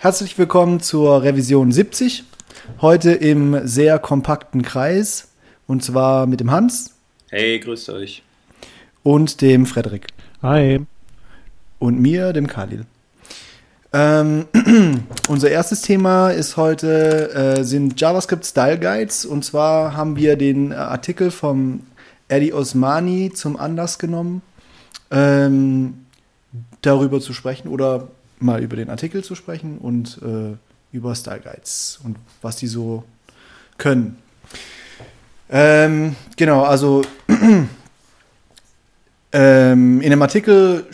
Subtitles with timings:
[0.00, 2.22] Herzlich willkommen zur Revision 70.
[2.80, 5.26] Heute im sehr kompakten Kreis.
[5.66, 6.94] Und zwar mit dem Hans.
[7.30, 8.22] Hey, grüßt euch.
[9.02, 10.06] Und dem Frederik.
[10.40, 10.86] Hi.
[11.80, 12.86] Und mir, dem Khalil.
[13.92, 14.46] Ähm,
[15.28, 19.24] unser erstes Thema ist heute äh, sind JavaScript Style Guides.
[19.26, 21.80] Und zwar haben wir den Artikel vom
[22.28, 24.42] Eddie Osmani zum Anlass genommen,
[25.10, 26.06] ähm,
[26.82, 28.06] darüber zu sprechen oder
[28.40, 30.56] mal über den Artikel zu sprechen und äh,
[30.92, 33.04] über Style Guides und was die so
[33.76, 34.18] können.
[35.50, 37.02] Ähm, genau, also
[39.32, 40.86] ähm, in dem Artikel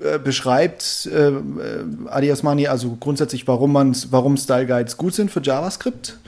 [0.00, 5.30] äh, beschreibt äh, äh, Adi Osmani also grundsätzlich, warum, man, warum Style Guides gut sind
[5.30, 6.18] für JavaScript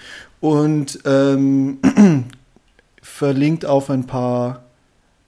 [0.40, 1.78] und ähm,
[3.02, 4.62] verlinkt auf ein paar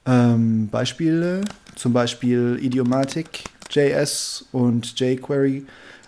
[0.07, 1.41] ähm, Beispiele,
[1.75, 5.65] zum Beispiel Idiomatic JS und jQuery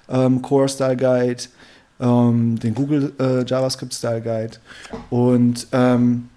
[0.10, 1.44] ähm, Core Style Guide,
[2.00, 4.58] ähm, den Google äh, JavaScript Style Guide
[5.10, 6.30] und ähm,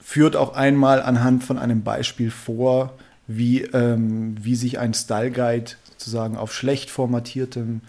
[0.00, 2.94] führt auch einmal anhand von einem Beispiel vor,
[3.26, 7.80] wie, ähm, wie sich ein Style Guide sozusagen auf schlecht formatiertem,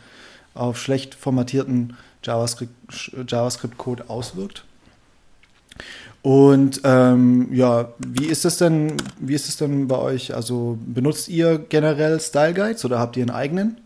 [0.53, 2.72] auf schlecht formatierten JavaScript,
[3.28, 4.66] JavaScript Code auswirkt.
[6.23, 10.36] Und ähm, ja, wie ist es denn, wie ist es denn bei euch?
[10.36, 13.77] Also benutzt ihr generell Style Guides oder habt ihr einen eigenen,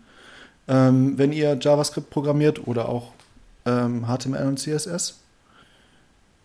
[0.68, 3.12] ähm, wenn ihr JavaScript programmiert oder auch
[3.64, 5.18] ähm, HTML und CSS?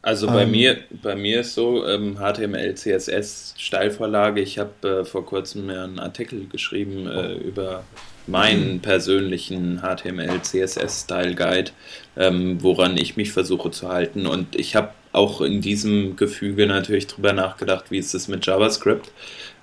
[0.02, 4.42] Also bei ähm, mir, bei mir ist so ähm, HTML, CSS Steilvorlage.
[4.42, 7.84] Ich habe äh, vor kurzem einen Artikel geschrieben äh, über
[8.28, 11.72] meinen persönlichen HTML, CSS Style Guide,
[12.17, 14.25] ähm, woran ich mich versuche zu halten.
[14.25, 19.12] Und ich habe auch in diesem Gefüge natürlich drüber nachgedacht, wie ist es mit JavaScript.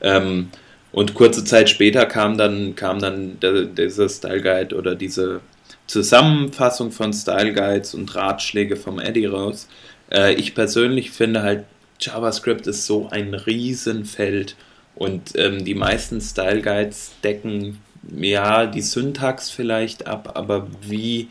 [0.01, 0.49] Ähm,
[0.93, 5.41] und kurze Zeit später kam dann, kam dann der, dieser Style Guide oder diese
[5.87, 9.69] Zusammenfassung von Style Guides und Ratschläge vom Eddie raus.
[10.11, 11.65] Äh, ich persönlich finde halt,
[12.01, 14.57] JavaScript ist so ein Riesenfeld
[14.95, 17.79] und ähm, die meisten Style Guides decken
[18.17, 21.29] ja die Syntax vielleicht ab, aber wie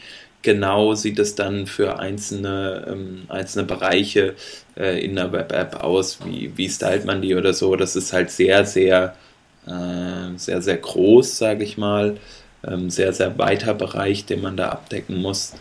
[0.47, 4.34] genau sieht es dann für einzelne, ähm, einzelne Bereiche
[4.78, 6.19] äh, in der Web-App aus?
[6.24, 7.75] Wie, wie stylt man die oder so?
[7.75, 9.13] Das ist halt sehr, sehr,
[9.66, 12.16] äh, sehr, sehr groß, sage ich mal.
[12.66, 15.53] Ähm, sehr, sehr weiter Bereich, den man da abdecken muss.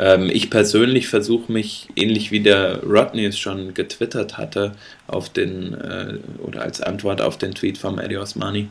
[0.00, 4.72] Ähm, ich persönlich versuche mich, ähnlich wie der Rodney es schon getwittert hatte,
[5.06, 8.68] auf den, äh, oder als Antwort auf den Tweet vom Eddie Osmani,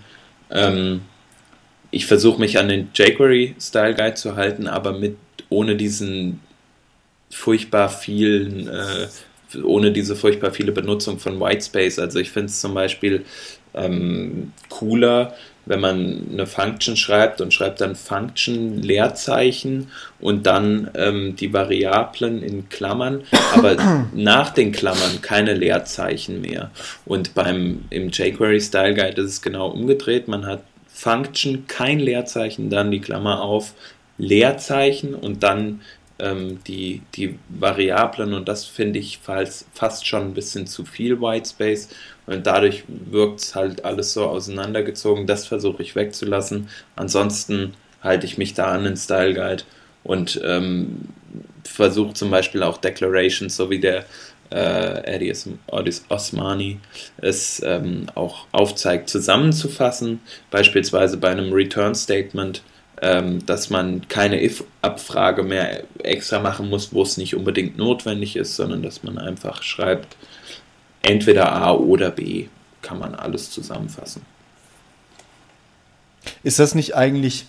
[0.51, 1.01] ähm,
[1.91, 5.17] ich versuche mich an den jQuery Style Guide zu halten, aber mit
[5.51, 6.39] ohne diesen
[7.29, 9.07] furchtbar vielen, äh,
[9.63, 11.99] ohne diese furchtbar viele Benutzung von Whitespace.
[11.99, 13.25] Also ich finde es zum Beispiel
[13.73, 15.35] ähm, cooler,
[15.65, 22.41] wenn man eine Function schreibt und schreibt dann Function Leerzeichen und dann ähm, die Variablen
[22.41, 23.23] in Klammern,
[23.53, 26.71] aber nach den Klammern keine Leerzeichen mehr.
[27.05, 30.27] Und beim im jQuery Style Guide ist es genau umgedreht.
[30.27, 33.73] Man hat Function, kein Leerzeichen, dann die Klammer auf,
[34.21, 35.81] Leerzeichen und dann
[36.19, 41.89] ähm, die, die Variablen und das finde ich fast, schon ein bisschen zu viel Whitespace
[42.27, 45.25] und dadurch wirkt es halt alles so auseinandergezogen.
[45.25, 46.69] Das versuche ich wegzulassen.
[46.95, 49.63] Ansonsten halte ich mich da an den Style Guide
[50.03, 51.09] und ähm,
[51.63, 54.05] versuche zum Beispiel auch Declarations, so wie der
[54.51, 55.33] äh, Eddie
[56.09, 56.79] Osmani
[57.17, 60.19] es ähm, auch aufzeigt, zusammenzufassen.
[60.51, 62.61] Beispielsweise bei einem Return Statement
[63.01, 68.55] ähm, dass man keine if-Abfrage mehr extra machen muss, wo es nicht unbedingt notwendig ist,
[68.55, 70.15] sondern dass man einfach schreibt,
[71.01, 72.47] entweder A oder B,
[72.83, 74.21] kann man alles zusammenfassen.
[76.43, 77.45] Ist das nicht eigentlich...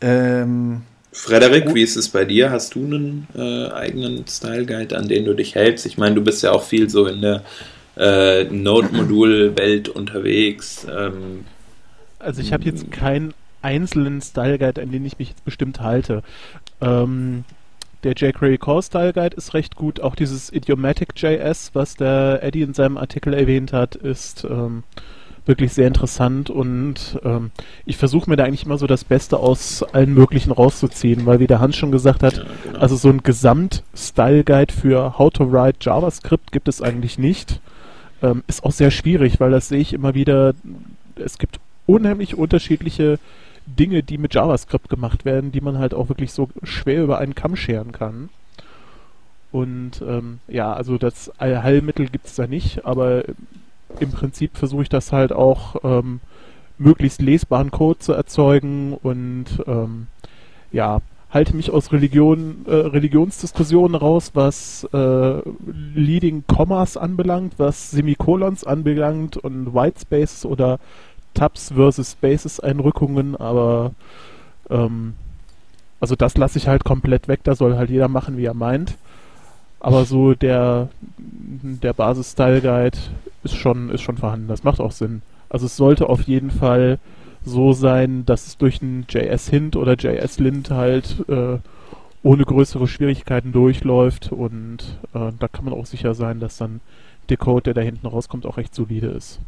[0.00, 0.82] Ähm
[1.12, 2.50] Frederik, wie ist es bei dir?
[2.50, 5.84] Hast du einen äh, eigenen Style Guide, an den du dich hältst?
[5.84, 7.42] Ich meine, du bist ja auch viel so in der
[7.96, 10.86] äh, Node-Modul-Welt unterwegs.
[10.88, 11.44] Ähm,
[12.18, 16.22] also ich habe jetzt keinen einzelnen Style Guide, an den ich mich jetzt bestimmt halte.
[16.80, 17.44] Ähm,
[18.02, 20.00] der jQuery Core Style Guide ist recht gut.
[20.00, 24.84] Auch dieses Idiomatic JS, was der Eddie in seinem Artikel erwähnt hat, ist ähm,
[25.46, 27.50] wirklich sehr interessant und ähm,
[27.84, 31.46] ich versuche mir da eigentlich immer so das Beste aus allen möglichen rauszuziehen, weil wie
[31.46, 32.78] der Hans schon gesagt hat, ja, genau.
[32.78, 37.60] also so ein Gesamt-Style-Guide für How to Write JavaScript gibt es eigentlich nicht.
[38.22, 40.54] Ähm, ist auch sehr schwierig, weil das sehe ich immer wieder,
[41.16, 43.18] es gibt unheimlich unterschiedliche
[43.70, 47.34] Dinge, die mit JavaScript gemacht werden, die man halt auch wirklich so schwer über einen
[47.34, 48.28] Kamm scheren kann.
[49.52, 53.24] Und ähm, ja, also das Allheilmittel gibt es da nicht, aber
[53.98, 56.20] im Prinzip versuche ich das halt auch ähm,
[56.78, 60.06] möglichst lesbaren Code zu erzeugen und ähm,
[60.72, 61.00] ja,
[61.30, 65.42] halte mich aus Religion, äh, Religionsdiskussionen raus, was äh,
[65.94, 70.78] Leading Commas anbelangt, was Semikolons anbelangt und Whitespaces oder
[71.34, 73.92] Tabs versus Spaces Einrückungen, aber
[74.68, 75.14] ähm,
[76.00, 78.96] also das lasse ich halt komplett weg, da soll halt jeder machen, wie er meint.
[79.80, 80.88] Aber so der,
[81.18, 82.98] der Basis-Style-Guide
[83.44, 84.48] ist schon, ist schon vorhanden.
[84.48, 85.22] Das macht auch Sinn.
[85.48, 86.98] Also es sollte auf jeden Fall
[87.44, 91.58] so sein, dass es durch einen JS-Hint oder JS-Lint halt äh,
[92.22, 96.80] ohne größere Schwierigkeiten durchläuft und äh, da kann man auch sicher sein, dass dann
[97.30, 99.40] der Code, der da hinten rauskommt, auch recht solide ist.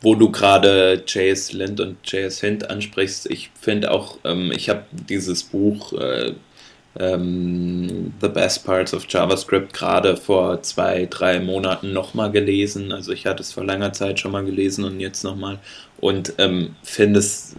[0.00, 4.84] Wo du gerade JS Lint und JS Hint ansprichst, ich finde auch, ähm, ich habe
[4.92, 6.34] dieses Buch äh,
[6.98, 12.92] ähm, The Best Parts of JavaScript gerade vor zwei, drei Monaten nochmal gelesen.
[12.92, 15.58] Also ich hatte es vor langer Zeit schon mal gelesen und jetzt nochmal.
[16.00, 17.56] Und ähm, finde es,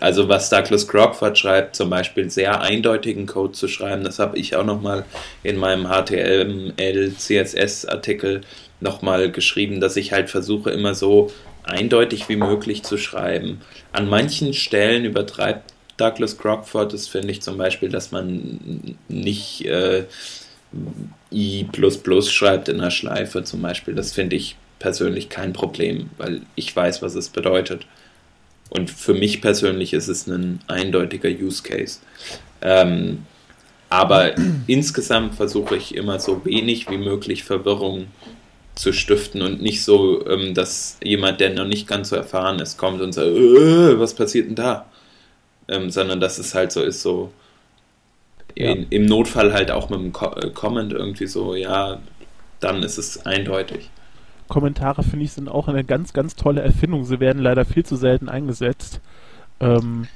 [0.00, 4.56] also was Douglas Crockford schreibt, zum Beispiel sehr eindeutigen Code zu schreiben, das habe ich
[4.56, 5.04] auch nochmal
[5.42, 8.42] in meinem HTML, CSS Artikel
[8.80, 11.30] nochmal geschrieben, dass ich halt versuche immer so
[11.64, 13.60] eindeutig wie möglich zu schreiben.
[13.92, 20.04] An manchen Stellen übertreibt Douglas Crockford ist, finde ich zum Beispiel, dass man nicht äh,
[21.32, 21.66] I
[22.22, 23.94] schreibt in der Schleife zum Beispiel.
[23.94, 27.86] Das finde ich persönlich kein Problem, weil ich weiß, was es bedeutet.
[28.70, 31.98] Und für mich persönlich ist es ein eindeutiger Use Case.
[32.62, 33.26] Ähm,
[33.88, 34.34] aber
[34.68, 38.06] insgesamt versuche ich immer so wenig wie möglich Verwirrung
[38.80, 42.78] zu stiften und nicht so, ähm, dass jemand, der noch nicht ganz so erfahren ist,
[42.78, 44.86] kommt und sagt, äh, was passiert denn da?
[45.70, 47.32] ähm, sondern dass es halt so ist, so
[48.56, 48.72] ja.
[48.72, 52.00] in, im Notfall halt auch mit einem äh, Comment irgendwie so, ja,
[52.58, 53.88] dann ist es eindeutig.
[54.48, 57.04] Kommentare, finde ich, sind auch eine ganz, ganz tolle Erfindung.
[57.04, 59.00] Sie werden leider viel zu selten eingesetzt.
[59.60, 60.08] Ähm,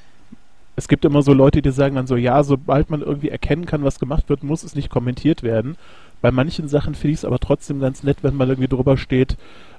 [0.75, 3.85] es gibt immer so Leute, die sagen dann so, ja, sobald man irgendwie erkennen kann,
[3.85, 5.77] was gemacht wird, muss es nicht kommentiert werden.
[6.21, 9.37] Bei manchen Sachen finde ich es aber trotzdem ganz nett, wenn mal irgendwie drüber steht,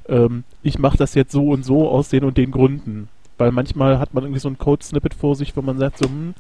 [0.09, 3.09] ähm, ich mache das jetzt so und so aus den und den Gründen.
[3.39, 6.35] Weil manchmal hat man irgendwie so ein Code-Snippet vor sich, wo man sagt so, hm,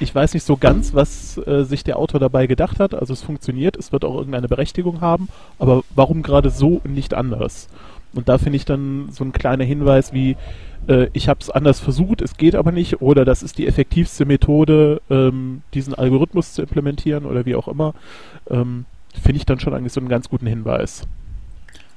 [0.00, 2.94] ich weiß nicht so ganz, was äh, sich der Autor dabei gedacht hat.
[2.94, 5.28] Also es funktioniert, es wird auch irgendeine Berechtigung haben,
[5.58, 7.68] aber warum gerade so und nicht anders?
[8.14, 10.36] Und da finde ich dann so ein kleiner Hinweis wie,
[10.86, 14.24] äh, ich habe es anders versucht, es geht aber nicht, oder das ist die effektivste
[14.24, 17.94] Methode, ähm, diesen Algorithmus zu implementieren oder wie auch immer,
[18.48, 18.86] ähm,
[19.18, 21.02] finde ich dann schon eigentlich so einen ganz guten Hinweis.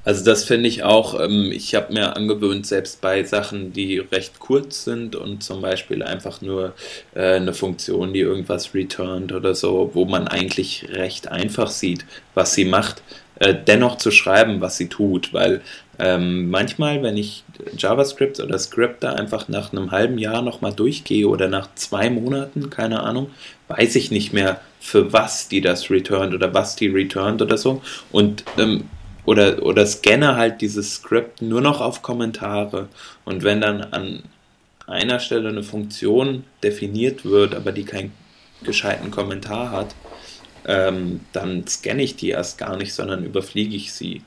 [0.04, 4.40] Also das finde ich auch, ähm, ich habe mir angewöhnt, selbst bei Sachen, die recht
[4.40, 6.74] kurz sind und zum Beispiel einfach nur
[7.14, 12.56] äh, eine Funktion, die irgendwas returnt oder so, wo man eigentlich recht einfach sieht, was
[12.56, 13.04] sie macht,
[13.42, 15.62] äh, dennoch zu schreiben, was sie tut, weil
[15.98, 17.44] ähm, manchmal, wenn ich
[17.76, 22.70] JavaScript oder Script da einfach nach einem halben Jahr nochmal durchgehe oder nach zwei Monaten,
[22.70, 23.32] keine Ahnung,
[23.68, 27.82] weiß ich nicht mehr, für was die das returnt oder was die returnt oder so.
[28.12, 28.84] Und ähm,
[29.26, 32.90] oder, oder scanne halt dieses Script nur noch auf Kommentare.
[33.26, 34.22] Und wenn dann an
[34.86, 38.12] einer Stelle eine Funktion definiert wird, aber die keinen
[38.64, 39.96] gescheiten Kommentar hat,
[40.66, 44.22] ähm, dann scanne ich die erst gar nicht, sondern überfliege ich sie.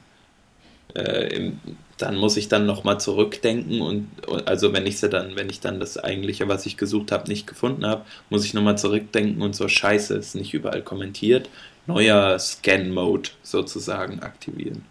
[0.94, 1.60] Äh, im,
[1.98, 4.08] dann muss ich dann nochmal zurückdenken und
[4.46, 7.46] also wenn ich sie dann, wenn ich dann das eigentliche, was ich gesucht habe, nicht
[7.46, 11.48] gefunden habe, muss ich nochmal zurückdenken und so scheiße, ist nicht überall kommentiert
[11.86, 14.84] neuer Scan-Mode sozusagen aktivieren.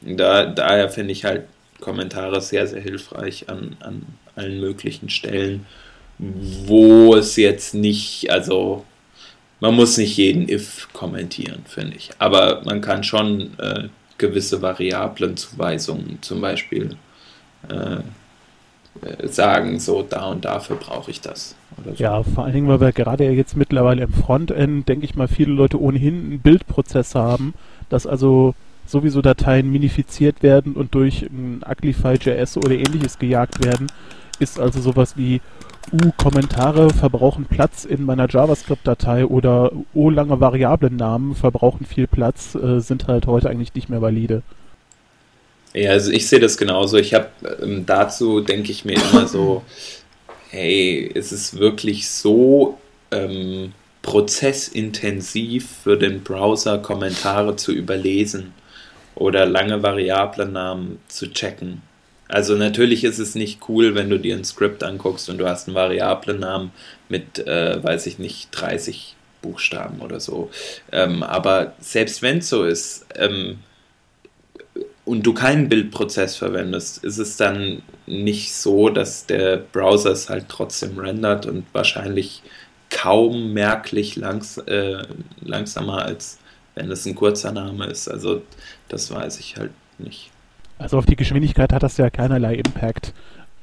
[0.00, 1.44] Da, daher finde ich halt
[1.80, 5.66] Kommentare sehr, sehr hilfreich an, an allen möglichen Stellen,
[6.18, 8.84] wo es jetzt nicht, also
[9.66, 12.10] man muss nicht jeden if kommentieren, finde ich.
[12.18, 16.96] Aber man kann schon äh, gewisse Variablenzuweisungen zum Beispiel
[17.68, 21.56] äh, äh, sagen, so da und dafür brauche ich das.
[21.84, 21.90] So.
[22.02, 25.52] Ja, vor allen Dingen, weil wir gerade jetzt mittlerweile im Frontend, denke ich mal, viele
[25.52, 27.52] Leute ohnehin einen Bildprozess haben,
[27.88, 28.54] dass also
[28.86, 33.88] sowieso Dateien minifiziert werden und durch ein Uglify.js oder ähnliches gejagt werden,
[34.38, 35.40] ist also sowas wie
[35.92, 42.80] U Kommentare verbrauchen Platz in meiner JavaScript-Datei oder O lange Variablennamen verbrauchen viel Platz, äh,
[42.80, 44.42] sind halt heute eigentlich nicht mehr valide.
[45.74, 46.96] Ja, also ich sehe das genauso.
[46.96, 47.28] Ich habe
[47.62, 49.62] ähm, dazu, denke ich mir immer so,
[50.50, 52.78] hey, ist es wirklich so
[53.10, 58.54] ähm, prozessintensiv für den Browser, Kommentare zu überlesen
[59.14, 61.82] oder lange Variablennamen zu checken?
[62.28, 65.68] Also natürlich ist es nicht cool, wenn du dir ein Skript anguckst und du hast
[65.68, 66.72] einen Variablennamen
[67.08, 70.50] mit, äh, weiß ich nicht, 30 Buchstaben oder so.
[70.90, 73.58] Ähm, aber selbst wenn es so ist, ähm,
[75.04, 80.46] und du keinen Bildprozess verwendest, ist es dann nicht so, dass der Browser es halt
[80.48, 82.42] trotzdem rendert und wahrscheinlich
[82.90, 85.02] kaum merklich langs äh,
[85.40, 86.38] langsamer, als
[86.74, 88.08] wenn es ein kurzer Name ist.
[88.08, 88.42] Also
[88.88, 90.30] das weiß ich halt nicht.
[90.78, 93.14] Also auf die Geschwindigkeit hat das ja keinerlei Impact.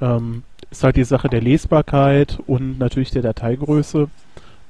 [0.01, 4.09] Ähm, ist halt die Sache der Lesbarkeit und natürlich der Dateigröße.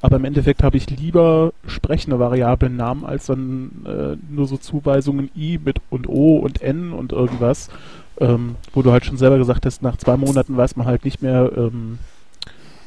[0.01, 5.31] Aber im Endeffekt habe ich lieber sprechende Variablen Namen als dann äh, nur so Zuweisungen
[5.33, 7.69] i mit und o und n und irgendwas,
[8.19, 11.21] ähm, wo du halt schon selber gesagt hast, nach zwei Monaten weiß man halt nicht
[11.21, 12.00] mehr, ähm,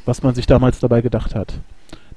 [0.05, 1.55] was man sich damals dabei gedacht hat.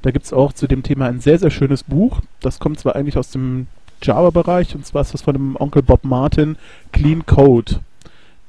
[0.01, 2.19] Da gibt es auch zu dem Thema ein sehr, sehr schönes Buch.
[2.41, 3.67] Das kommt zwar eigentlich aus dem
[4.01, 6.57] Java-Bereich und zwar ist das von dem Onkel Bob Martin,
[6.91, 7.79] Clean Code.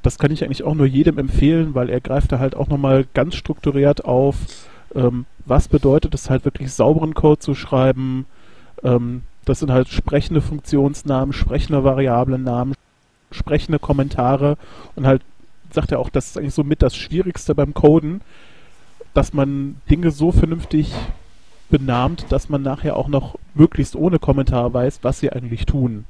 [0.03, 3.07] Das kann ich eigentlich auch nur jedem empfehlen, weil er greift da halt auch nochmal
[3.15, 4.37] ganz strukturiert auf,
[4.95, 8.27] ähm, was bedeutet es halt wirklich sauberen Code zu schreiben.
[8.83, 12.75] Ähm, das sind halt sprechende Funktionsnamen, sprechende Variablennamen,
[13.31, 14.57] sprechende Kommentare
[14.97, 15.23] und halt
[15.73, 18.23] sagt er auch, das ist eigentlich so mit das Schwierigste beim Coden,
[19.15, 20.93] dass man Dinge so vernünftig
[21.71, 26.05] benahmt, dass man nachher auch noch möglichst ohne Kommentar weiß, was sie eigentlich tun.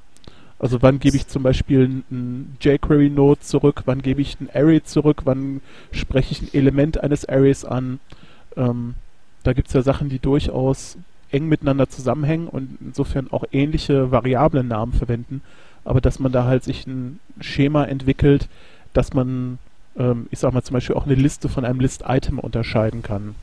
[0.59, 5.23] Also wann gebe ich zum Beispiel ein jQuery-Node zurück, wann gebe ich ein Array zurück,
[5.25, 7.99] wann spreche ich ein Element eines Arrays an.
[8.57, 8.95] Ähm,
[9.43, 10.99] da gibt es ja Sachen, die durchaus
[11.31, 15.41] eng miteinander zusammenhängen und insofern auch ähnliche Variablennamen verwenden,
[15.85, 18.49] aber dass man da halt sich ein Schema entwickelt,
[18.93, 19.59] dass man,
[19.97, 23.35] ähm, ich sag mal zum Beispiel auch eine Liste von einem List-Item unterscheiden kann.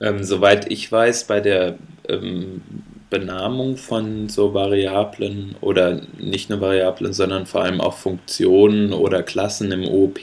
[0.00, 1.78] Ähm, soweit ich weiß, bei der
[2.08, 2.62] ähm,
[3.10, 9.72] Benamung von so Variablen oder nicht nur Variablen, sondern vor allem auch Funktionen oder Klassen
[9.72, 10.20] im OOP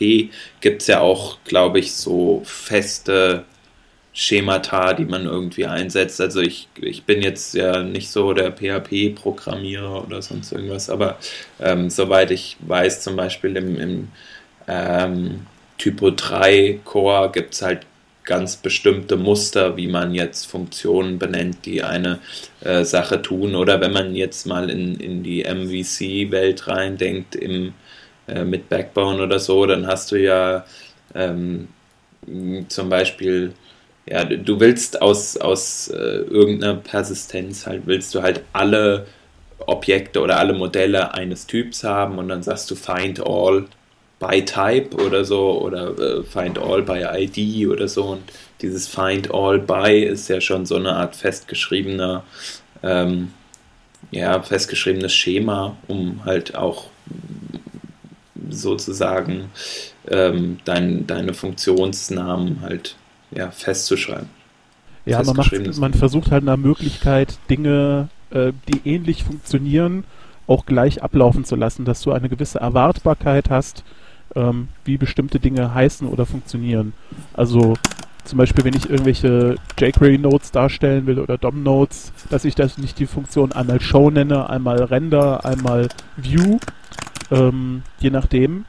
[0.61, 3.43] gibt es ja auch, glaube ich, so feste
[4.13, 6.21] Schemata, die man irgendwie einsetzt.
[6.21, 11.17] Also ich, ich bin jetzt ja nicht so der PHP-Programmierer oder sonst irgendwas, aber
[11.59, 14.07] ähm, soweit ich weiß, zum Beispiel im, im
[14.67, 17.81] ähm, Typo 3 Core gibt es halt
[18.25, 22.19] ganz bestimmte Muster, wie man jetzt Funktionen benennt, die eine
[22.61, 23.55] äh, Sache tun.
[23.55, 27.73] Oder wenn man jetzt mal in, in die MVC-Welt reindenkt, im,
[28.27, 30.65] äh, mit Backbone oder so, dann hast du ja
[31.13, 31.67] ähm,
[32.67, 33.53] zum Beispiel,
[34.07, 39.05] ja, du willst aus, aus äh, irgendeiner Persistenz halt, willst du halt alle
[39.59, 43.65] Objekte oder alle Modelle eines Typs haben und dann sagst du find all
[44.19, 48.05] by Type oder so oder äh, Find All by ID oder so.
[48.05, 48.23] Und
[48.61, 52.23] dieses Find All by ist ja schon so eine Art festgeschriebener,
[52.83, 53.31] ähm,
[54.11, 56.87] ja, festgeschriebenes Schema, um halt auch
[58.49, 59.49] sozusagen
[60.07, 62.95] ähm, dein, deine Funktionsnamen halt
[63.31, 64.29] ja, festzuschreiben.
[65.05, 70.03] Ja, man, macht, man versucht halt nach Möglichkeit, Dinge, äh, die ähnlich funktionieren,
[70.47, 73.83] auch gleich ablaufen zu lassen, dass du eine gewisse Erwartbarkeit hast,
[74.35, 76.93] ähm, wie bestimmte Dinge heißen oder funktionieren.
[77.33, 77.75] Also
[78.25, 83.05] zum Beispiel, wenn ich irgendwelche jQuery-Nodes darstellen will oder DOM-Nodes, dass ich das nicht die
[83.05, 86.57] Funktion einmal Show nenne, einmal Render, einmal View,
[87.31, 88.65] ähm, je nachdem,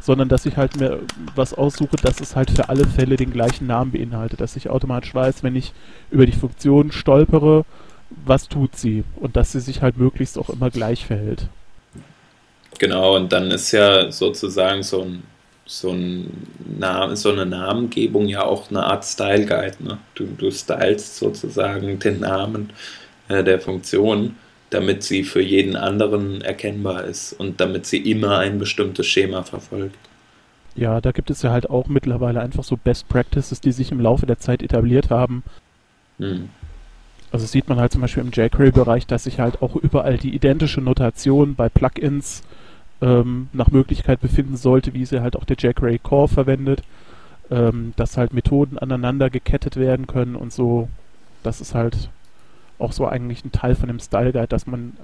[0.00, 1.00] sondern dass ich halt mir
[1.34, 5.14] was aussuche, dass es halt für alle Fälle den gleichen Namen beinhaltet, dass ich automatisch
[5.14, 5.72] weiß, wenn ich
[6.10, 7.64] über die Funktion stolpere,
[8.24, 11.48] was tut sie und dass sie sich halt möglichst auch immer gleich verhält.
[12.82, 15.22] Genau, und dann ist ja sozusagen so ein
[15.66, 16.48] so, ein
[16.80, 19.76] Name, so eine Namengebung ja auch eine Art Style Guide.
[19.78, 19.98] Ne?
[20.16, 22.70] Du, du stylst sozusagen den Namen
[23.28, 24.34] äh, der Funktion,
[24.70, 29.94] damit sie für jeden anderen erkennbar ist und damit sie immer ein bestimmtes Schema verfolgt.
[30.74, 34.00] Ja, da gibt es ja halt auch mittlerweile einfach so Best Practices, die sich im
[34.00, 35.44] Laufe der Zeit etabliert haben.
[36.18, 36.48] Hm.
[37.30, 40.80] Also sieht man halt zum Beispiel im jQuery-Bereich, dass sich halt auch überall die identische
[40.80, 42.42] Notation bei Plugins
[43.02, 46.82] ähm, nach Möglichkeit befinden sollte, wie sie halt auch der jQuery Core verwendet,
[47.50, 50.88] ähm, dass halt Methoden aneinander gekettet werden können und so.
[51.42, 52.08] Das ist halt
[52.78, 54.96] auch so eigentlich ein Teil von dem Style Guide, dass man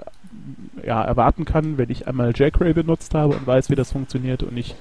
[0.81, 4.43] äh, ja erwarten kann, wenn ich einmal jQuery benutzt habe und weiß, wie das funktioniert
[4.43, 4.75] und ich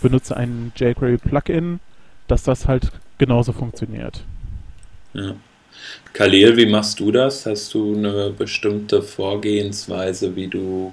[0.00, 1.78] benutze ein jQuery Plugin,
[2.26, 4.24] dass das halt genauso funktioniert.
[5.12, 5.34] Ja.
[6.12, 7.46] Khalil, wie machst du das?
[7.46, 10.92] Hast du eine bestimmte Vorgehensweise, wie du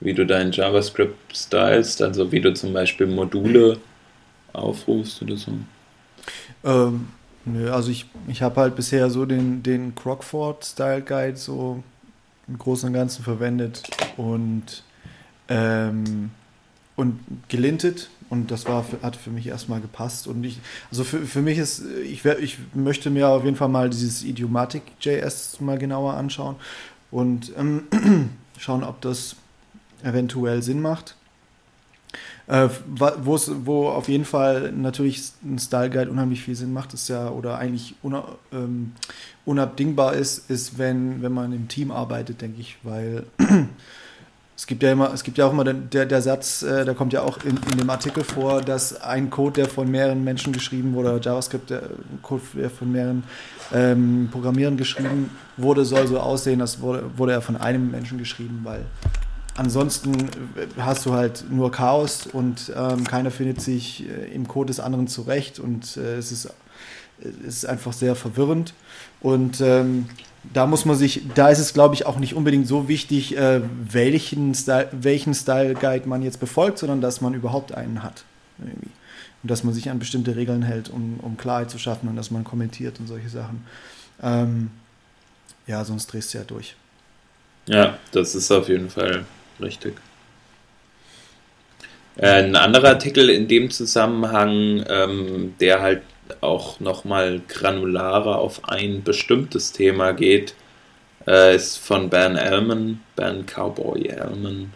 [0.00, 3.78] wie du dein JavaScript stylst, also wie du zum Beispiel Module
[4.52, 5.52] aufrufst oder so?
[6.64, 7.08] Ähm,
[7.44, 11.82] nö, also ich, ich habe halt bisher so den, den Crockford Style Guide so
[12.48, 13.82] im Großen und Ganzen verwendet
[14.16, 14.82] und,
[15.48, 16.30] ähm,
[16.96, 20.58] und gelintet und das war hat für mich erstmal gepasst und ich
[20.90, 24.82] also für, für mich ist ich ich möchte mir auf jeden Fall mal dieses Idiomatic
[25.00, 26.56] JS mal genauer anschauen
[27.10, 27.84] und ähm,
[28.58, 29.36] schauen ob das
[30.02, 31.16] eventuell Sinn macht.
[32.48, 37.28] Äh, wo auf jeden Fall natürlich ein Style Guide unheimlich viel Sinn macht, ist ja,
[37.28, 38.92] oder eigentlich una, ähm,
[39.44, 43.24] unabdingbar ist, ist, wenn, wenn man im Team arbeitet, denke ich, weil
[44.56, 46.94] es gibt ja immer, es gibt ja auch immer den, der, der Satz, äh, der
[46.94, 50.52] kommt ja auch in, in dem Artikel vor, dass ein Code, der von mehreren Menschen
[50.52, 51.82] geschrieben wurde, JavaScript, der
[52.22, 53.24] Code, der von mehreren
[53.74, 58.60] ähm, Programmierern geschrieben wurde, soll so aussehen, als wurde, wurde er von einem Menschen geschrieben,
[58.62, 58.84] weil
[59.56, 64.68] ansonsten äh, hast du halt nur Chaos und ähm, keiner findet sich äh, im Code
[64.68, 66.50] des anderen zurecht und äh, es, ist,
[67.20, 68.74] es ist einfach sehr verwirrend.
[69.20, 70.08] Und ähm,
[70.52, 73.60] da muss man sich, da ist es, glaube ich, auch nicht unbedingt so wichtig, äh,
[73.90, 78.24] welchen, Style, welchen Style Guide man jetzt befolgt, sondern dass man überhaupt einen hat.
[78.58, 78.90] Irgendwie.
[79.42, 82.30] Und dass man sich an bestimmte Regeln hält, um, um Klarheit zu schaffen und dass
[82.30, 83.64] man kommentiert und solche Sachen.
[84.22, 84.70] Ähm,
[85.66, 86.76] ja, sonst drehst du ja durch.
[87.66, 89.24] Ja, das ist auf jeden Fall
[89.60, 89.94] richtig.
[92.16, 96.02] Äh, ein anderer Artikel in dem Zusammenhang, ähm, der halt
[96.40, 100.54] auch nochmal granularer auf ein bestimmtes Thema geht,
[101.26, 104.72] äh, ist von Ben Elman, Ben Cowboy Elman,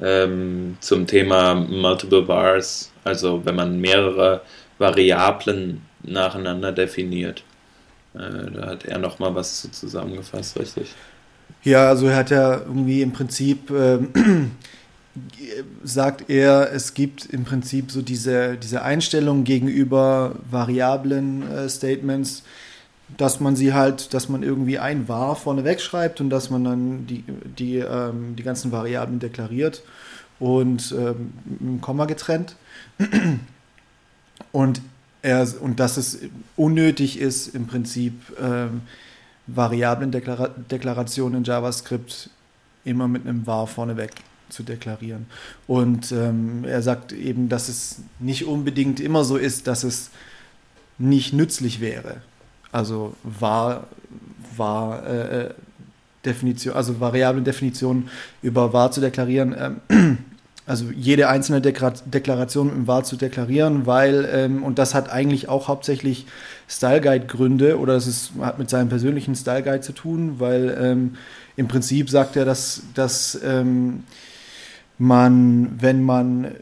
[0.00, 4.42] ähm, zum Thema Multiple Bars, also wenn man mehrere
[4.78, 7.42] Variablen nacheinander definiert.
[8.14, 10.94] Äh, da hat er nochmal was zu zusammengefasst, richtig?
[11.64, 14.10] Ja, also er hat ja irgendwie im Prinzip ähm,
[15.84, 22.44] sagt er, es gibt im Prinzip so diese, diese Einstellung gegenüber variablen äh, Statements,
[23.16, 27.06] dass man sie halt, dass man irgendwie ein war vorne wegschreibt und dass man dann
[27.06, 27.24] die,
[27.58, 29.82] die, ähm, die ganzen Variablen deklariert
[30.38, 32.56] und ähm, dem Komma getrennt.
[34.52, 34.80] Und,
[35.22, 36.18] er, und dass es
[36.56, 38.82] unnötig ist, im Prinzip ähm,
[39.48, 42.30] Variablendeklarationen in JavaScript
[42.84, 44.12] immer mit einem var vorneweg
[44.48, 45.26] zu deklarieren.
[45.66, 50.10] Und ähm, er sagt eben, dass es nicht unbedingt immer so ist, dass es
[50.98, 52.22] nicht nützlich wäre.
[52.72, 53.88] Also war,
[54.56, 55.54] war äh,
[56.24, 58.10] Definition, also Variablen-Definitionen
[58.42, 59.80] über var zu deklarieren.
[59.88, 60.18] Ähm,
[60.68, 65.66] also jede einzelne Deklaration im var zu deklarieren, weil, ähm, und das hat eigentlich auch
[65.66, 66.26] hauptsächlich
[66.68, 70.76] Style Guide Gründe oder es ist, hat mit seinem persönlichen Style Guide zu tun, weil
[70.80, 71.14] ähm,
[71.56, 74.04] im Prinzip sagt er, dass, dass ähm,
[74.98, 76.52] man, wenn man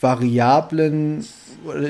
[0.00, 1.26] Variablen,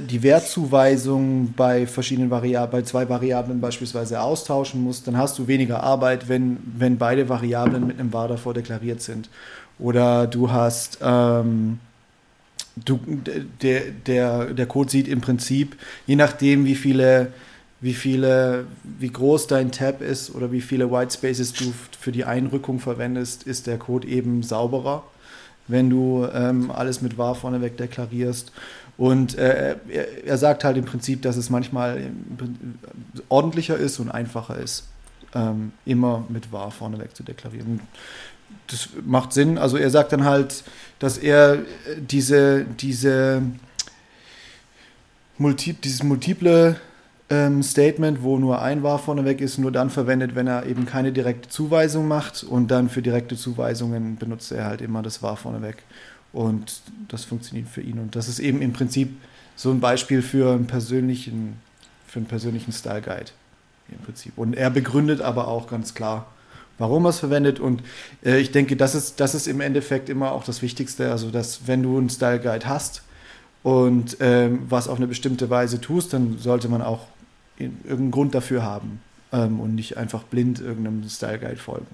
[0.08, 5.82] die Wertzuweisung bei verschiedenen Variablen, bei zwei Variablen beispielsweise austauschen muss, dann hast du weniger
[5.82, 9.28] Arbeit, wenn, wenn beide Variablen mit einem var davor deklariert sind.
[9.78, 11.78] Oder du hast, ähm,
[12.76, 12.98] du,
[13.62, 17.32] der, der, der Code sieht im Prinzip, je nachdem, wie viele,
[17.80, 18.66] wie viele,
[18.98, 23.66] wie groß dein Tab ist oder wie viele Whitespaces du für die Einrückung verwendest, ist
[23.66, 25.04] der Code eben sauberer
[25.68, 28.52] wenn du ähm, alles mit wahr vorneweg deklarierst.
[28.96, 32.10] Und äh, er, er, sagt halt im Prinzip, dass es manchmal
[33.28, 34.88] ordentlicher ist und einfacher ist,
[35.34, 37.80] ähm, immer mit wahr vorneweg zu deklarieren.
[38.66, 39.58] Das macht Sinn.
[39.58, 40.62] Also er sagt dann halt,
[40.98, 41.58] dass er
[41.96, 43.42] diese, diese
[45.38, 46.76] multi, dieses multiple
[47.30, 51.12] ähm, Statement, wo nur ein war vorneweg ist, nur dann verwendet, wenn er eben keine
[51.12, 52.42] direkte Zuweisung macht.
[52.42, 55.82] Und dann für direkte Zuweisungen benutzt er halt immer das war vorneweg.
[56.32, 57.98] Und das funktioniert für ihn.
[57.98, 59.10] Und das ist eben im Prinzip
[59.56, 61.58] so ein Beispiel für einen persönlichen,
[62.06, 63.30] für einen persönlichen Style Guide
[63.90, 64.36] im Prinzip.
[64.36, 66.26] Und er begründet aber auch ganz klar,
[66.78, 67.82] warum er es verwendet und
[68.24, 71.66] äh, ich denke, das ist, das ist im Endeffekt immer auch das Wichtigste, also dass
[71.66, 73.02] wenn du einen Style Guide hast,
[73.62, 77.06] und ähm, was auf eine bestimmte Weise tust, dann sollte man auch
[77.58, 81.86] irgendeinen Grund dafür haben ähm, und nicht einfach blind irgendeinem Style Guide folgen.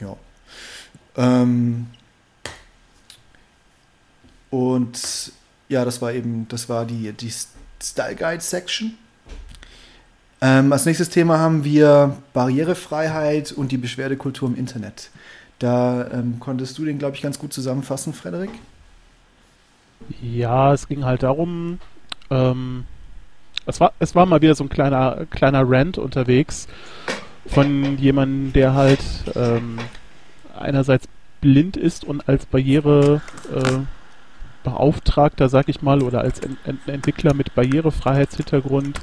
[0.00, 0.16] Ja.
[1.16, 1.88] Ähm,
[4.50, 5.32] und
[5.68, 7.32] ja, das war eben, das war die, die
[7.82, 8.98] Style Guide Section.
[10.42, 15.10] Ähm, als nächstes Thema haben wir Barrierefreiheit und die Beschwerdekultur im Internet.
[15.58, 18.50] Da ähm, konntest du den, glaube ich, ganz gut zusammenfassen, Frederik.
[20.22, 21.78] Ja, es ging halt darum,
[22.30, 22.84] ähm,
[23.66, 26.66] es war, es war mal wieder so ein kleiner, kleiner Rant unterwegs
[27.46, 29.00] von jemandem, der halt
[29.34, 29.78] ähm,
[30.58, 31.06] einerseits
[31.40, 37.54] blind ist und als Barrierebeauftragter, äh, sag ich mal, oder als Ent Ent Entwickler mit
[37.54, 38.98] Barrierefreiheitshintergrund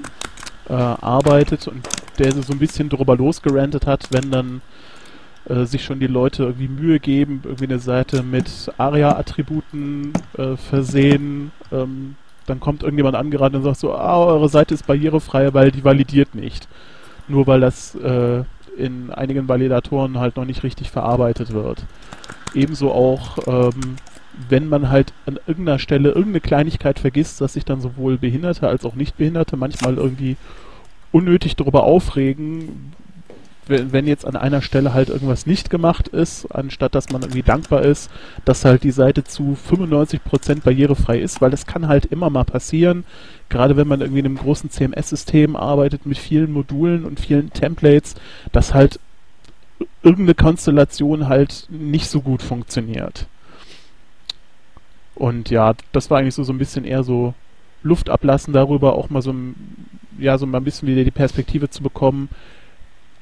[0.69, 1.87] äh, arbeitet und
[2.19, 4.61] der so ein bisschen drüber losgerantet hat, wenn dann
[5.49, 11.51] äh, sich schon die Leute irgendwie Mühe geben, irgendwie eine Seite mit ARIA-Attributen äh, versehen,
[11.71, 15.83] ähm, dann kommt irgendjemand angerannt und sagt so, ah, eure Seite ist barrierefrei, weil die
[15.83, 16.67] validiert nicht.
[17.27, 18.43] Nur weil das äh,
[18.77, 21.83] in einigen Validatoren halt noch nicht richtig verarbeitet wird.
[22.53, 23.97] Ebenso auch, ähm,
[24.49, 28.85] wenn man halt an irgendeiner Stelle irgendeine Kleinigkeit vergisst, dass sich dann sowohl Behinderte als
[28.85, 30.37] auch Nichtbehinderte manchmal irgendwie
[31.11, 32.93] unnötig darüber aufregen,
[33.67, 37.43] wenn, wenn jetzt an einer Stelle halt irgendwas nicht gemacht ist, anstatt dass man irgendwie
[37.43, 38.09] dankbar ist,
[38.45, 43.03] dass halt die Seite zu 95% barrierefrei ist, weil das kann halt immer mal passieren,
[43.49, 48.15] gerade wenn man irgendwie in einem großen CMS-System arbeitet mit vielen Modulen und vielen Templates,
[48.51, 48.99] dass halt
[50.01, 53.27] irgendeine Konstellation halt nicht so gut funktioniert.
[55.17, 57.33] Und ja, das war eigentlich so, so ein bisschen eher so
[57.81, 59.33] Luft ablassen darüber, auch mal so,
[60.19, 62.29] ja, so mal ein bisschen wieder die Perspektive zu bekommen.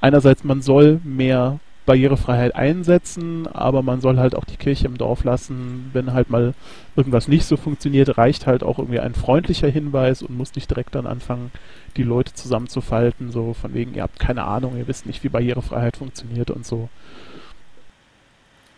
[0.01, 5.23] Einerseits, man soll mehr Barrierefreiheit einsetzen, aber man soll halt auch die Kirche im Dorf
[5.23, 5.91] lassen.
[5.93, 6.53] Wenn halt mal
[6.95, 10.95] irgendwas nicht so funktioniert, reicht halt auch irgendwie ein freundlicher Hinweis und muss nicht direkt
[10.95, 11.51] dann anfangen,
[11.95, 15.97] die Leute zusammenzufalten, so von wegen, ihr habt keine Ahnung, ihr wisst nicht, wie Barrierefreiheit
[15.97, 16.89] funktioniert und so.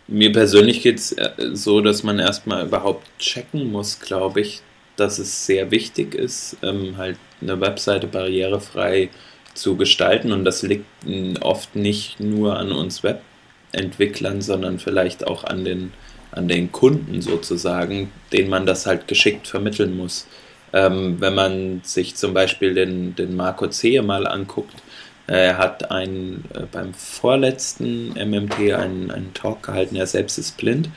[0.07, 4.61] Mir persönlich geht es äh, so, dass man erstmal überhaupt checken muss, glaube ich,
[4.95, 9.09] dass es sehr wichtig ist, ähm, halt eine Webseite barrierefrei
[9.53, 10.85] zu gestalten und das liegt
[11.41, 15.91] oft nicht nur an uns Webentwicklern, sondern vielleicht auch an den,
[16.31, 20.27] an den Kunden sozusagen, denen man das halt geschickt vermitteln muss.
[20.73, 24.75] Ähm, wenn man sich zum Beispiel den, den Marco Zehe mal anguckt,
[25.27, 30.89] er hat ein, äh, beim vorletzten MMT einen, einen Talk gehalten, er selbst ist blind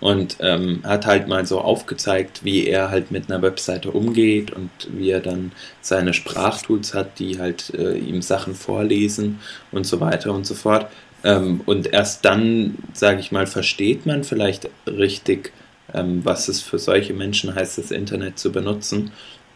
[0.00, 4.70] und ähm, hat halt mal so aufgezeigt, wie er halt mit einer Webseite umgeht und
[4.90, 9.40] wie er dann seine Sprachtools hat, die halt äh, ihm Sachen vorlesen
[9.72, 10.86] und so weiter und so fort.
[11.24, 15.52] Ähm, und erst dann, sage ich mal, versteht man vielleicht richtig,
[15.92, 19.10] ähm, was es für solche Menschen heißt, das Internet zu benutzen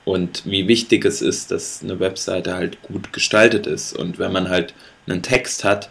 [0.05, 3.93] und wie wichtig es ist, dass eine Webseite halt gut gestaltet ist.
[3.93, 4.75] Und wenn man halt
[5.07, 5.91] einen Text hat,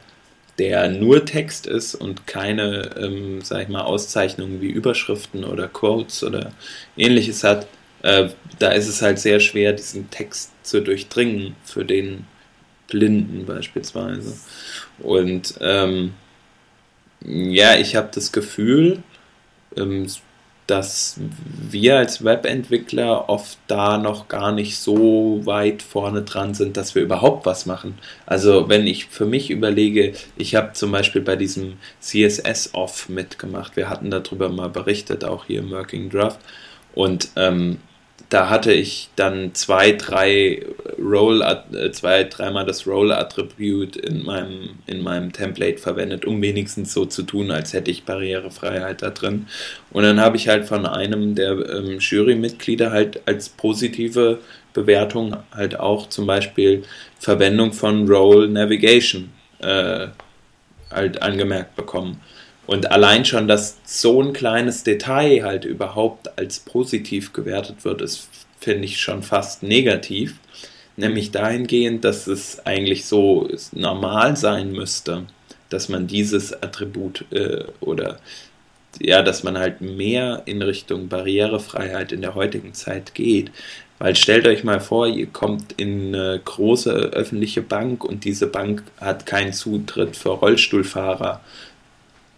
[0.57, 6.23] der nur Text ist und keine, ähm, sag ich mal, Auszeichnungen wie Überschriften oder Quotes
[6.23, 6.51] oder
[6.97, 7.67] ähnliches hat,
[8.03, 12.25] äh, da ist es halt sehr schwer, diesen Text zu durchdringen für den
[12.87, 14.37] Blinden beispielsweise.
[14.99, 16.13] Und ähm,
[17.23, 19.03] ja, ich habe das Gefühl,
[19.77, 20.07] ähm,
[20.71, 21.19] dass
[21.69, 27.01] wir als Webentwickler oft da noch gar nicht so weit vorne dran sind, dass wir
[27.01, 27.97] überhaupt was machen.
[28.25, 33.89] Also wenn ich für mich überlege, ich habe zum Beispiel bei diesem CSS-Off mitgemacht, wir
[33.89, 36.39] hatten darüber mal berichtet, auch hier im Working Draft.
[36.95, 37.79] Und ähm,
[38.31, 40.65] da hatte ich dann zwei, drei
[40.97, 47.03] Role, äh, zwei, dreimal das Role-Attribute in meinem, in meinem Template verwendet, um wenigstens so
[47.03, 49.47] zu tun, als hätte ich Barrierefreiheit da drin.
[49.91, 54.39] Und dann habe ich halt von einem der ähm, Jurymitglieder halt als positive
[54.71, 56.83] Bewertung halt auch zum Beispiel
[57.19, 60.07] Verwendung von Role Navigation äh,
[60.89, 62.21] halt angemerkt bekommen.
[62.71, 68.29] Und allein schon, dass so ein kleines Detail halt überhaupt als positiv gewertet wird, ist,
[68.61, 70.35] finde ich, schon fast negativ.
[70.95, 75.23] Nämlich dahingehend, dass es eigentlich so normal sein müsste,
[75.67, 78.19] dass man dieses Attribut äh, oder
[79.01, 83.51] ja, dass man halt mehr in Richtung Barrierefreiheit in der heutigen Zeit geht.
[83.99, 88.83] Weil stellt euch mal vor, ihr kommt in eine große öffentliche Bank und diese Bank
[88.97, 91.41] hat keinen Zutritt für Rollstuhlfahrer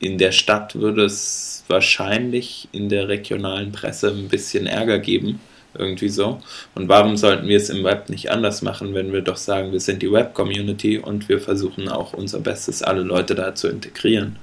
[0.06, 5.39] in der Stadt würde es wahrscheinlich in der regionalen Presse ein bisschen Ärger geben.
[5.76, 6.39] Irgendwie so.
[6.76, 9.80] Und warum sollten wir es im Web nicht anders machen, wenn wir doch sagen, wir
[9.80, 14.36] sind die Web-Community und wir versuchen auch unser Bestes, alle Leute da zu integrieren?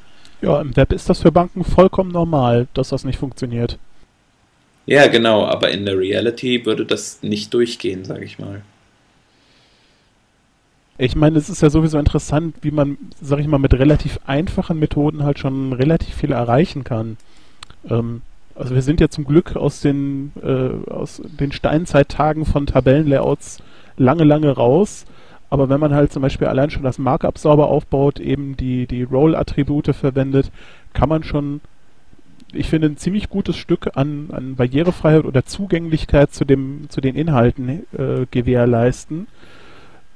[0.42, 3.78] Ja, im Web ist das für Banken vollkommen normal, dass das nicht funktioniert.
[4.86, 8.62] Ja, genau, aber in der Reality würde das nicht durchgehen, sage ich mal.
[11.02, 14.78] Ich meine, es ist ja sowieso interessant, wie man, sag ich mal, mit relativ einfachen
[14.78, 17.16] Methoden halt schon relativ viel erreichen kann.
[17.88, 18.20] Ähm,
[18.54, 23.62] also wir sind ja zum Glück aus den, äh, aus den Steinzeittagen von Tabellenlayouts
[23.96, 25.06] lange, lange raus.
[25.48, 29.04] Aber wenn man halt zum Beispiel allein schon das Markup sauber aufbaut, eben die, die
[29.04, 30.52] Roll-Attribute verwendet,
[30.92, 31.62] kann man schon,
[32.52, 37.16] ich finde, ein ziemlich gutes Stück an, an Barrierefreiheit oder Zugänglichkeit zu, dem, zu den
[37.16, 39.28] Inhalten äh, gewährleisten.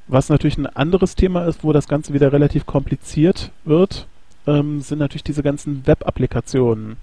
[0.07, 4.07] Was natürlich ein anderes Thema ist, wo das Ganze wieder relativ kompliziert wird,
[4.47, 6.97] ähm, sind natürlich diese ganzen Web-Applikationen,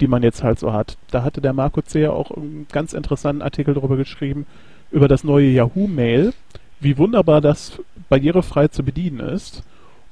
[0.00, 0.96] die man jetzt halt so hat.
[1.10, 2.02] Da hatte der Marco C.
[2.02, 4.46] ja auch einen ganz interessanten Artikel darüber geschrieben,
[4.90, 6.32] über das neue Yahoo Mail,
[6.80, 9.62] wie wunderbar das barrierefrei zu bedienen ist.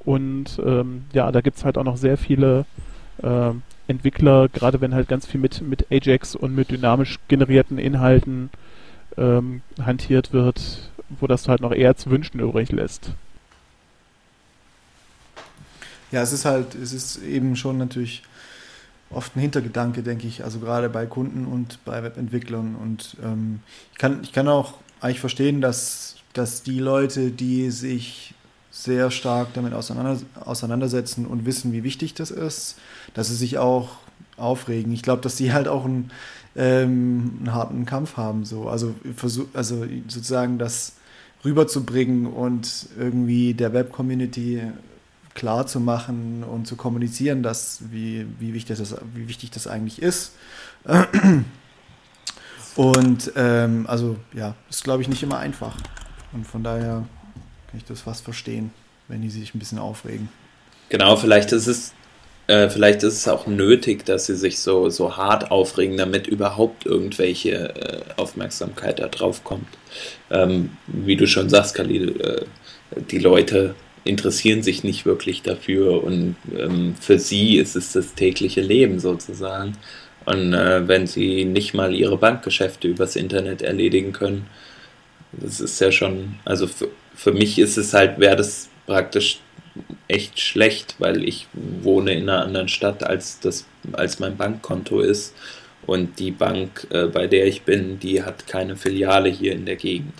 [0.04, 2.64] Und ähm, ja, da gibt es halt auch noch sehr viele
[3.22, 3.50] äh,
[3.88, 8.50] Entwickler, gerade wenn halt ganz viel mit, mit Ajax und mit dynamisch generierten Inhalten
[9.16, 13.10] ähm, hantiert wird, wo das halt noch eher zu wünschen übrig lässt.
[16.12, 18.22] Ja, es ist halt, es ist eben schon natürlich
[19.10, 22.76] oft ein Hintergedanke, denke ich, also gerade bei Kunden und bei Webentwicklern.
[22.76, 23.60] Und ähm,
[23.92, 28.34] ich, kann, ich kann auch eigentlich verstehen, dass, dass die Leute, die sich
[28.70, 32.76] sehr stark damit auseinander, auseinandersetzen und wissen, wie wichtig das ist,
[33.14, 33.90] dass sie sich auch
[34.36, 34.92] aufregen.
[34.92, 36.10] Ich glaube, dass die halt auch einen,
[36.56, 38.44] ähm, einen harten Kampf haben.
[38.44, 38.68] So.
[38.68, 40.94] Also, versuch, also sozusagen das
[41.44, 44.62] rüberzubringen und irgendwie der Web-Community
[45.34, 50.02] klar zu machen und zu kommunizieren, dass, wie, wie, wichtig, das, wie wichtig das eigentlich
[50.02, 50.32] ist.
[52.76, 55.76] Und ähm, also ja, ist glaube ich nicht immer einfach.
[56.32, 57.06] Und von daher
[57.70, 58.70] kann ich das fast verstehen,
[59.08, 60.28] wenn die sich ein bisschen aufregen.
[60.90, 61.94] Genau, vielleicht ist es
[62.46, 66.86] äh, vielleicht ist es auch nötig, dass sie sich so, so hart aufregen, damit überhaupt
[66.86, 69.68] irgendwelche äh, Aufmerksamkeit da drauf kommt.
[70.30, 72.44] Ähm, wie du schon sagst, Khalil, äh,
[73.10, 78.60] die Leute interessieren sich nicht wirklich dafür und ähm, für sie ist es das tägliche
[78.60, 79.76] Leben sozusagen.
[80.24, 84.46] Und äh, wenn sie nicht mal ihre Bankgeschäfte übers Internet erledigen können,
[85.32, 89.40] das ist ja schon, also für, für mich ist es halt, wäre das praktisch
[90.08, 95.34] echt schlecht, weil ich wohne in einer anderen Stadt, als, das, als mein Bankkonto ist.
[95.86, 99.76] Und die Bank, äh, bei der ich bin, die hat keine Filiale hier in der
[99.76, 100.14] Gegend.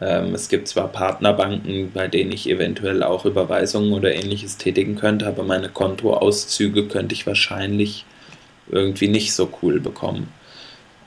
[0.00, 5.26] Ähm, es gibt zwar Partnerbanken, bei denen ich eventuell auch Überweisungen oder ähnliches tätigen könnte,
[5.26, 8.04] aber meine Kontoauszüge könnte ich wahrscheinlich
[8.70, 10.28] irgendwie nicht so cool bekommen.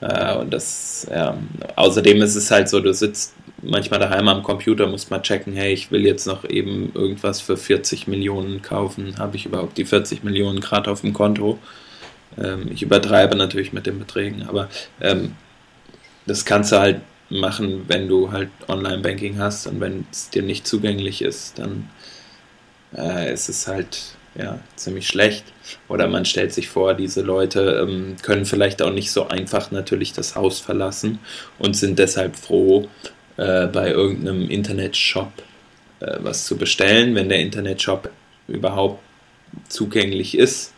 [0.00, 1.36] Äh, und das, ja,
[1.74, 5.72] außerdem ist es halt so, du sitzt manchmal daheim am Computer, musst mal checken, hey,
[5.72, 9.18] ich will jetzt noch eben irgendwas für 40 Millionen kaufen.
[9.18, 11.58] Habe ich überhaupt die 40 Millionen gerade auf dem Konto?
[12.38, 14.68] Ähm, ich übertreibe natürlich mit den Beträgen, aber
[15.00, 15.34] ähm,
[16.26, 20.66] das kannst du halt machen, wenn du halt Online-Banking hast und wenn es dir nicht
[20.66, 21.90] zugänglich ist, dann
[22.96, 25.44] äh, ist es halt ja, ziemlich schlecht.
[25.88, 30.12] Oder man stellt sich vor, diese Leute ähm, können vielleicht auch nicht so einfach natürlich
[30.12, 31.18] das Haus verlassen
[31.58, 32.88] und sind deshalb froh,
[33.36, 35.32] äh, bei irgendeinem Internetshop
[36.00, 37.14] äh, was zu bestellen.
[37.14, 38.10] Wenn der Internetshop
[38.48, 39.00] überhaupt
[39.68, 40.72] zugänglich ist,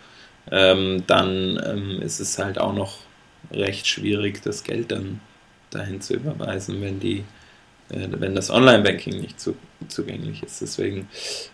[0.51, 2.99] ähm, dann ähm, ist es halt auch noch
[3.53, 5.21] recht schwierig, das Geld dann
[5.71, 7.25] dahin zu überweisen, wenn die
[7.91, 9.57] äh, wenn das Online-Banking nicht zu,
[9.89, 10.61] zugänglich ist.
[10.61, 11.09] Deswegen,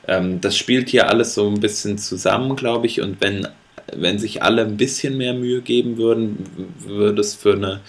[0.09, 3.01] ähm, das spielt hier alles so ein bisschen zusammen, glaube ich.
[3.01, 3.47] Und wenn,
[3.95, 6.47] wenn sich alle ein bisschen mehr Mühe geben würden,
[6.79, 7.81] würde es für eine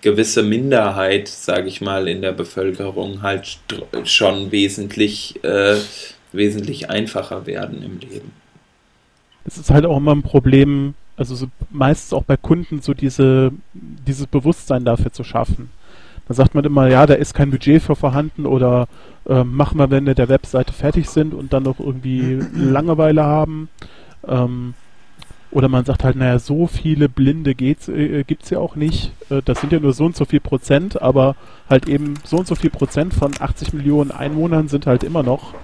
[0.00, 3.58] gewisse Minderheit, sage ich mal, in der Bevölkerung halt
[4.04, 5.76] schon wesentlich, äh,
[6.32, 8.32] wesentlich einfacher werden im Leben.
[9.44, 13.50] Es ist halt auch immer ein Problem, also so meistens auch bei Kunden so diese,
[13.72, 15.70] dieses Bewusstsein dafür zu schaffen.
[16.28, 18.86] Da sagt man immer, ja, da ist kein Budget für vorhanden oder
[19.26, 23.70] äh, machen wir, wenn wir der Webseite fertig sind und dann noch irgendwie Langeweile haben.
[24.26, 24.74] Ähm,
[25.50, 29.12] oder man sagt halt, naja, so viele Blinde geht's, äh, gibt's ja auch nicht.
[29.30, 31.36] Äh, das sind ja nur so und so viel Prozent, aber
[31.70, 35.54] halt eben so und so viel Prozent von 80 Millionen Einwohnern sind halt immer noch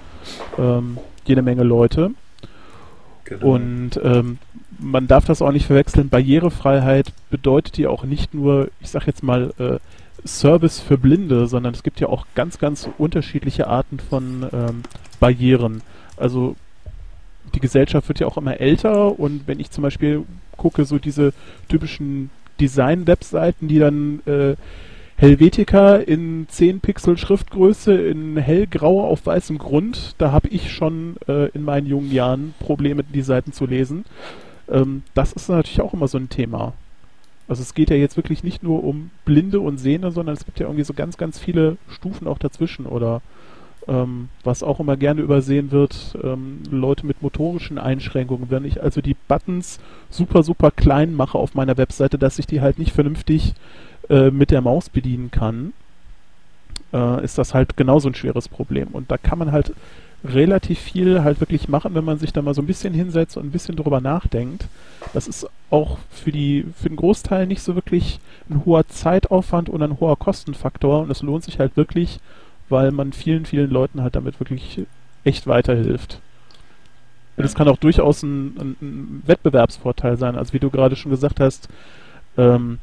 [0.57, 2.11] ähm, jede Menge Leute.
[3.25, 3.53] Genau.
[3.53, 4.37] Und ähm,
[4.79, 6.09] man darf das auch nicht verwechseln.
[6.09, 9.77] Barrierefreiheit bedeutet ja auch nicht nur, ich sag jetzt mal, äh,
[10.27, 14.83] Service für Blinde, sondern es gibt ja auch ganz, ganz unterschiedliche Arten von ähm,
[15.19, 15.81] Barrieren.
[16.17, 16.55] Also
[17.55, 20.23] die Gesellschaft wird ja auch immer älter und wenn ich zum Beispiel
[20.57, 21.33] gucke, so diese
[21.69, 24.55] typischen Design-Webseiten, die dann äh,
[25.17, 31.49] Helvetica in 10 Pixel Schriftgröße in hellgrau auf weißem Grund, da habe ich schon äh,
[31.49, 34.03] in meinen jungen Jahren Probleme, die Seiten zu lesen.
[34.69, 36.73] Ähm, das ist natürlich auch immer so ein Thema.
[37.47, 40.59] Also es geht ja jetzt wirklich nicht nur um Blinde und Sehne, sondern es gibt
[40.59, 43.21] ja irgendwie so ganz, ganz viele Stufen auch dazwischen oder
[43.87, 48.49] ähm, was auch immer gerne übersehen wird, ähm, Leute mit motorischen Einschränkungen.
[48.49, 52.61] Wenn ich also die Buttons super, super klein mache auf meiner Webseite, dass ich die
[52.61, 53.53] halt nicht vernünftig
[54.09, 55.73] äh, mit der Maus bedienen kann,
[56.93, 58.89] äh, ist das halt genauso ein schweres Problem.
[58.89, 59.73] Und da kann man halt
[60.23, 63.45] relativ viel halt wirklich machen, wenn man sich da mal so ein bisschen hinsetzt und
[63.45, 64.67] ein bisschen drüber nachdenkt.
[65.13, 68.19] Das ist auch für die für den Großteil nicht so wirklich
[68.49, 72.19] ein hoher Zeitaufwand und ein hoher Kostenfaktor und es lohnt sich halt wirklich,
[72.69, 74.81] weil man vielen, vielen Leuten halt damit wirklich
[75.23, 76.19] echt weiterhilft.
[77.37, 80.35] Und es kann auch durchaus ein, ein, ein, Wettbewerbsvorteil sein.
[80.35, 81.67] Also wie du gerade schon gesagt hast,
[82.37, 82.79] ähm,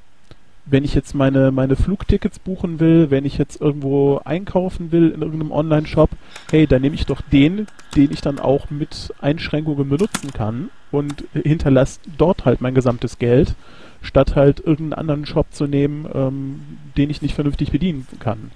[0.64, 5.22] wenn ich jetzt meine, meine Flugtickets buchen will, wenn ich jetzt irgendwo einkaufen will in
[5.22, 6.10] irgendeinem Online-Shop,
[6.50, 7.66] hey, dann nehme ich doch den,
[7.96, 13.56] den ich dann auch mit Einschränkungen benutzen kann und hinterlasse dort halt mein gesamtes Geld,
[14.02, 16.60] statt halt irgendeinen anderen Shop zu nehmen, ähm,
[16.96, 18.52] den ich nicht vernünftig bedienen kann.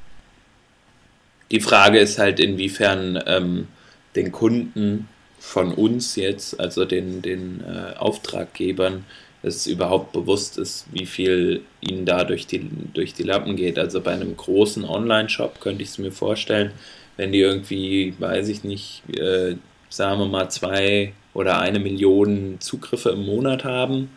[1.50, 3.68] Die Frage ist halt, inwiefern ähm,
[4.14, 9.04] den Kunden von uns jetzt, also den, den äh, Auftraggebern,
[9.42, 13.78] es überhaupt bewusst ist, wie viel ihnen da durch die, durch die Lappen geht.
[13.78, 16.72] Also bei einem großen Online-Shop könnte ich es mir vorstellen,
[17.16, 19.56] wenn die irgendwie, weiß ich nicht, äh,
[19.88, 24.10] sagen wir mal zwei oder eine Million Zugriffe im Monat haben,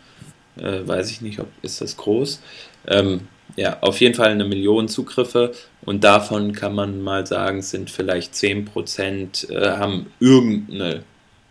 [0.57, 2.41] äh, weiß ich nicht, ob ist das groß.
[2.87, 5.53] Ähm, ja, auf jeden Fall eine Million Zugriffe
[5.85, 11.03] und davon kann man mal sagen, sind vielleicht 10% äh, haben irgendeine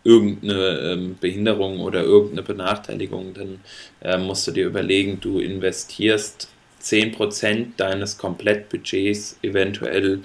[0.03, 3.59] irgendeine ähm, Behinderung oder irgendeine Benachteiligung, dann
[4.01, 6.49] äh, musst du dir überlegen, du investierst
[6.81, 10.21] 10% deines Komplettbudgets eventuell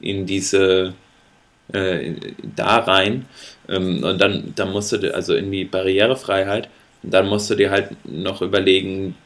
[0.00, 0.94] in diese
[1.72, 2.14] äh,
[2.54, 3.26] da rein.
[3.68, 6.68] Ähm, und dann, dann musst du also in die Barrierefreiheit
[7.02, 9.16] und dann musst du dir halt noch überlegen,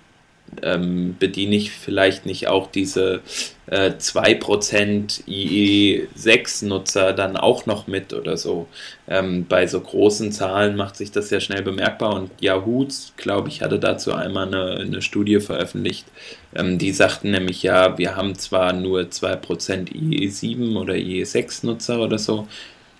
[0.63, 3.23] ähm, bediene ich vielleicht nicht auch diese
[3.67, 8.67] äh, 2% IE6-Nutzer dann auch noch mit oder so.
[9.09, 12.87] Ähm, bei so großen Zahlen macht sich das sehr schnell bemerkbar und Yahoo,
[13.17, 16.07] glaube ich, hatte dazu einmal eine, eine Studie veröffentlicht.
[16.55, 22.49] Ähm, die sagten nämlich, ja, wir haben zwar nur 2% IE7 oder IE6-Nutzer oder so,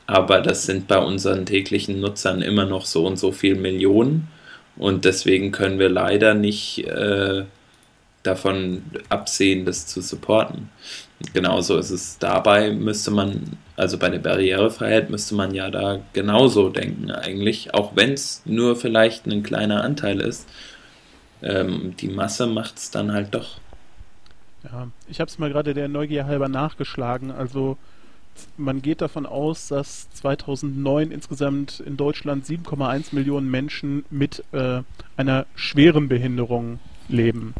[0.07, 4.29] aber das sind bei unseren täglichen Nutzern immer noch so und so viel Millionen.
[4.77, 7.45] Und deswegen können wir leider nicht äh,
[8.23, 10.71] davon absehen, das zu supporten.
[11.33, 16.71] Genauso ist es dabei, müsste man, also bei der Barrierefreiheit müsste man ja da genauso
[16.71, 20.49] denken eigentlich, auch wenn es nur vielleicht ein kleiner Anteil ist.
[21.43, 23.59] Ähm, die Masse macht es dann halt doch.
[24.65, 27.31] Ja, ich habe es mal gerade der Neugier halber nachgeschlagen.
[27.31, 27.79] Also
[28.57, 34.83] man geht davon aus, dass 2009 insgesamt in Deutschland 7,1 Millionen Menschen mit äh,
[35.17, 37.55] einer schweren Behinderung leben.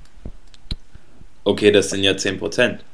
[1.45, 2.85] Okay, das sind ja 10 Prozent.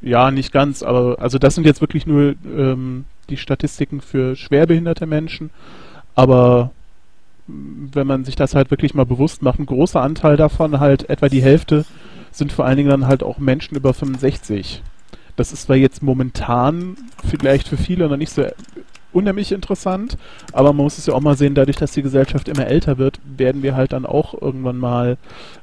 [0.00, 5.06] Ja, nicht ganz, aber also das sind jetzt wirklich nur ähm, die Statistiken für schwerbehinderte
[5.06, 5.50] Menschen.
[6.14, 6.72] Aber
[7.46, 11.28] wenn man sich das halt wirklich mal bewusst macht, ein großer Anteil davon, halt etwa
[11.28, 11.84] die Hälfte,
[12.32, 14.82] sind vor allen Dingen dann halt auch Menschen über 65.
[15.36, 16.96] Das ist zwar jetzt momentan
[17.28, 18.44] vielleicht für viele noch nicht so
[19.12, 20.18] unheimlich interessant,
[20.52, 23.20] aber man muss es ja auch mal sehen, dadurch, dass die Gesellschaft immer älter wird,
[23.24, 25.16] werden wir halt dann auch irgendwann mal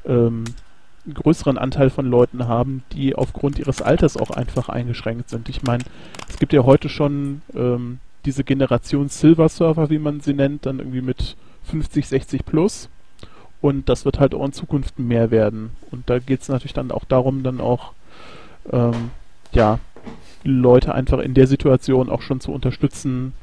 [0.06, 0.46] ähm,
[1.06, 5.50] einen größeren Anteil von Leuten haben, die aufgrund ihres Alters auch einfach eingeschränkt sind.
[5.50, 5.84] Ich meine,
[6.30, 10.80] es gibt ja heute schon ähm, diese Generation Silver Surfer, wie man sie nennt, dann
[10.80, 12.90] irgendwie mit 50, 60 plus.
[13.62, 15.72] Und das wird halt auch in Zukunft mehr werden.
[15.92, 17.94] Und da geht es natürlich dann auch darum, dann auch
[18.72, 19.12] ähm,
[19.52, 19.80] ja,
[20.44, 23.34] Leute einfach in der Situation auch schon zu unterstützen.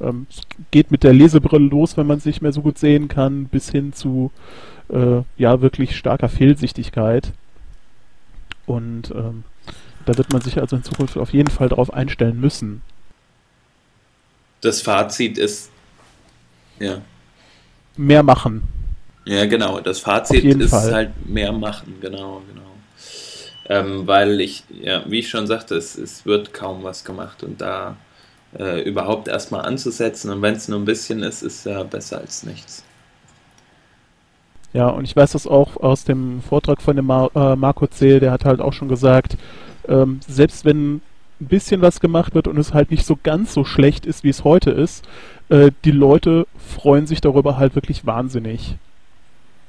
[0.00, 3.08] Ähm, es geht mit der Lesebrille los, wenn man es nicht mehr so gut sehen
[3.08, 4.30] kann, bis hin zu
[4.88, 7.32] äh, ja wirklich starker Fehlsichtigkeit.
[8.66, 9.44] Und ähm,
[10.06, 12.82] da wird man sich also in Zukunft auf jeden Fall darauf einstellen müssen.
[14.60, 15.70] Das Fazit ist
[16.78, 17.00] ja.
[17.96, 18.62] Mehr machen.
[19.24, 19.80] Ja, genau.
[19.80, 20.92] Das Fazit ist Fall.
[20.92, 22.75] halt mehr machen, genau, genau.
[23.68, 27.60] Ähm, weil ich, ja, wie ich schon sagte, es, es wird kaum was gemacht und
[27.60, 27.96] da
[28.58, 32.44] äh, überhaupt erstmal anzusetzen und wenn es nur ein bisschen ist, ist ja besser als
[32.44, 32.84] nichts.
[34.72, 38.20] Ja, und ich weiß das auch aus dem Vortrag von dem Mar äh, Marco Zehl,
[38.20, 39.36] der hat halt auch schon gesagt,
[39.88, 41.02] ähm, selbst wenn ein
[41.40, 44.44] bisschen was gemacht wird und es halt nicht so ganz so schlecht ist, wie es
[44.44, 45.06] heute ist,
[45.48, 48.76] äh, die Leute freuen sich darüber halt wirklich wahnsinnig.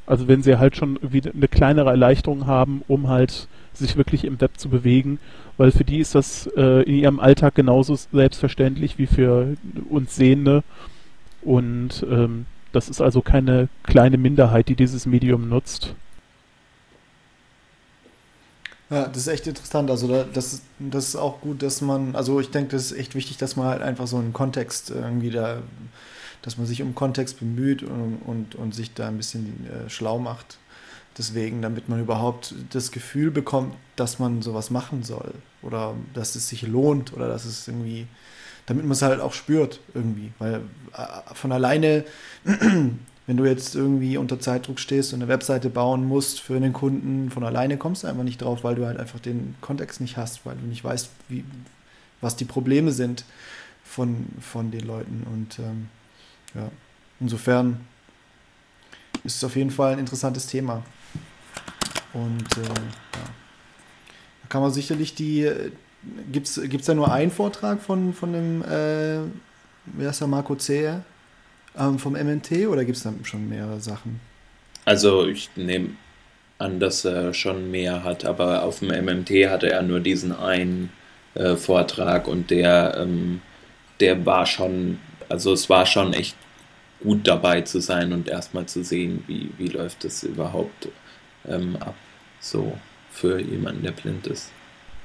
[0.05, 3.47] Also wenn sie halt schon irgendwie eine kleinere Erleichterung haben, um halt
[3.78, 5.20] sich wirklich im Web zu bewegen,
[5.58, 9.56] weil für die ist das äh, in ihrem Alltag genauso selbstverständlich wie für
[9.90, 10.63] uns Sehende.
[11.42, 15.96] Und ähm, das ist also keine kleine Minderheit, die dieses Medium nutzt.
[18.90, 19.90] Ja, das ist echt interessant.
[19.92, 23.16] Also da, das, das ist auch gut, dass man, also ich denke, das ist echt
[23.16, 25.58] wichtig, dass man halt einfach so einen Kontext irgendwie da,
[26.42, 30.20] dass man sich um Kontext bemüht und, und, und sich da ein bisschen äh, schlau
[30.20, 30.58] macht.
[31.17, 36.47] Deswegen, damit man überhaupt das Gefühl bekommt, dass man sowas machen soll oder dass es
[36.47, 38.06] sich lohnt oder dass es irgendwie,
[38.67, 40.32] damit man es halt auch spürt irgendwie.
[40.38, 40.62] Weil
[40.93, 42.06] äh, von alleine,
[42.43, 47.31] wenn du jetzt irgendwie unter Zeitdruck stehst und eine Webseite bauen musst für einen Kunden,
[47.31, 50.46] von alleine kommst du einfach nicht drauf, weil du halt einfach den Kontext nicht hast,
[50.46, 51.44] weil du nicht weißt, wie,
[52.21, 53.25] was die Probleme sind
[53.83, 55.25] von, von den Leuten.
[55.33, 55.89] Und ähm,
[56.54, 56.69] ja,
[57.19, 57.79] insofern
[59.23, 60.83] ist es auf jeden Fall ein interessantes Thema.
[62.13, 62.73] Und äh, ja.
[64.41, 65.49] da kann man sicherlich die.
[66.31, 69.19] Gibt es da nur einen Vortrag von, von dem, äh,
[69.85, 71.03] wer ist der Marco Zehe,
[71.77, 74.19] ähm, vom MNT oder gibt es da schon mehrere Sachen?
[74.85, 75.89] Also ich nehme
[76.60, 80.91] an, dass er schon mehr hat, aber auf dem MMT hatte er nur diesen einen
[81.35, 83.41] äh, Vortrag und der, ähm,
[83.99, 84.99] der war schon,
[85.29, 86.35] also es war schon echt
[87.01, 90.87] gut dabei zu sein und erstmal zu sehen, wie, wie läuft das überhaupt
[91.48, 91.95] ähm, ab,
[92.39, 92.77] so
[93.12, 94.52] für jemanden, der blind ist.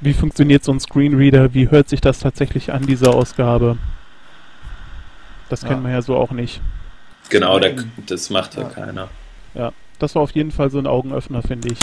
[0.00, 1.54] Wie funktioniert so ein Screenreader?
[1.54, 3.78] Wie hört sich das tatsächlich an, diese Ausgabe?
[5.48, 5.68] Das ja.
[5.68, 6.60] kennen wir ja so auch nicht.
[7.28, 7.76] Genau, der,
[8.06, 9.08] das macht ja, ja keiner.
[9.54, 11.78] Ja, das war auf jeden Fall so ein Augenöffner, finde ich.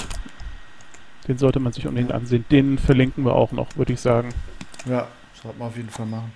[1.28, 2.46] Den sollte man sich unbedingt ansehen.
[2.52, 4.30] Den verlinken wir auch noch, würde ich sagen.
[4.86, 5.08] Ja,
[5.42, 6.32] sollte man auf jeden Fall machen.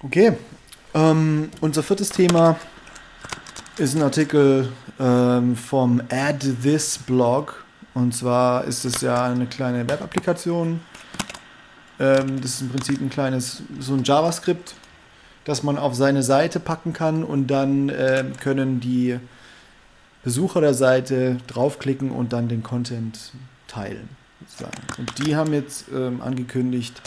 [0.00, 0.34] Okay,
[0.94, 2.56] ähm, unser viertes Thema
[3.76, 4.68] ist ein Artikel
[5.00, 7.64] ähm, vom Add This Blog.
[7.92, 10.80] Und zwar ist es ja eine kleine Web-Applikation.
[11.98, 14.74] Ähm, das ist im Prinzip ein kleines, so ein JavaScript,
[15.44, 19.18] das man auf seine Seite packen kann und dann äh, können die
[20.22, 23.32] Besucher der Seite draufklicken und dann den Content
[23.66, 24.08] teilen.
[24.40, 24.82] Sozusagen.
[24.98, 27.00] Und die haben jetzt ähm, angekündigt,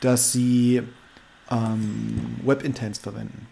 [0.00, 0.82] dass sie
[1.50, 3.46] ähm, Web-Intents verwenden.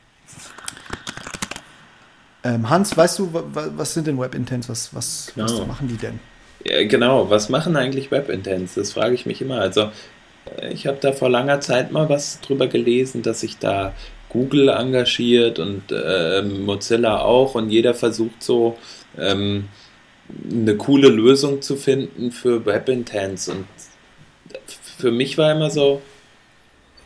[2.46, 4.68] Ähm, Hans, weißt du, was sind denn Web-Intents?
[4.68, 5.46] Was, was, genau.
[5.46, 6.20] was machen die denn?
[6.64, 8.74] Ja, genau, was machen eigentlich Web-Intents?
[8.74, 9.60] Das frage ich mich immer.
[9.60, 9.90] Also,
[10.70, 13.94] ich habe da vor langer Zeit mal was drüber gelesen, dass sich da
[14.28, 18.78] Google engagiert und äh, Mozilla auch und jeder versucht so
[19.18, 19.68] ähm,
[20.48, 23.48] eine coole Lösung zu finden für Web-Intents.
[23.48, 23.66] Und
[24.98, 26.00] für mich war immer so,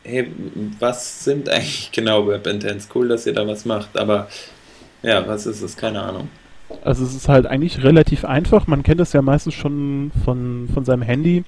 [0.02, 0.30] hey,
[0.78, 2.88] was sind eigentlich genau Web-Intents?
[2.94, 4.28] Cool, dass ihr da was macht, aber
[5.02, 5.76] ja, was ist es?
[5.76, 6.28] Keine Ahnung.
[6.84, 8.66] Also es ist halt eigentlich relativ einfach.
[8.66, 11.44] Man kennt es ja meistens schon von, von seinem Handy.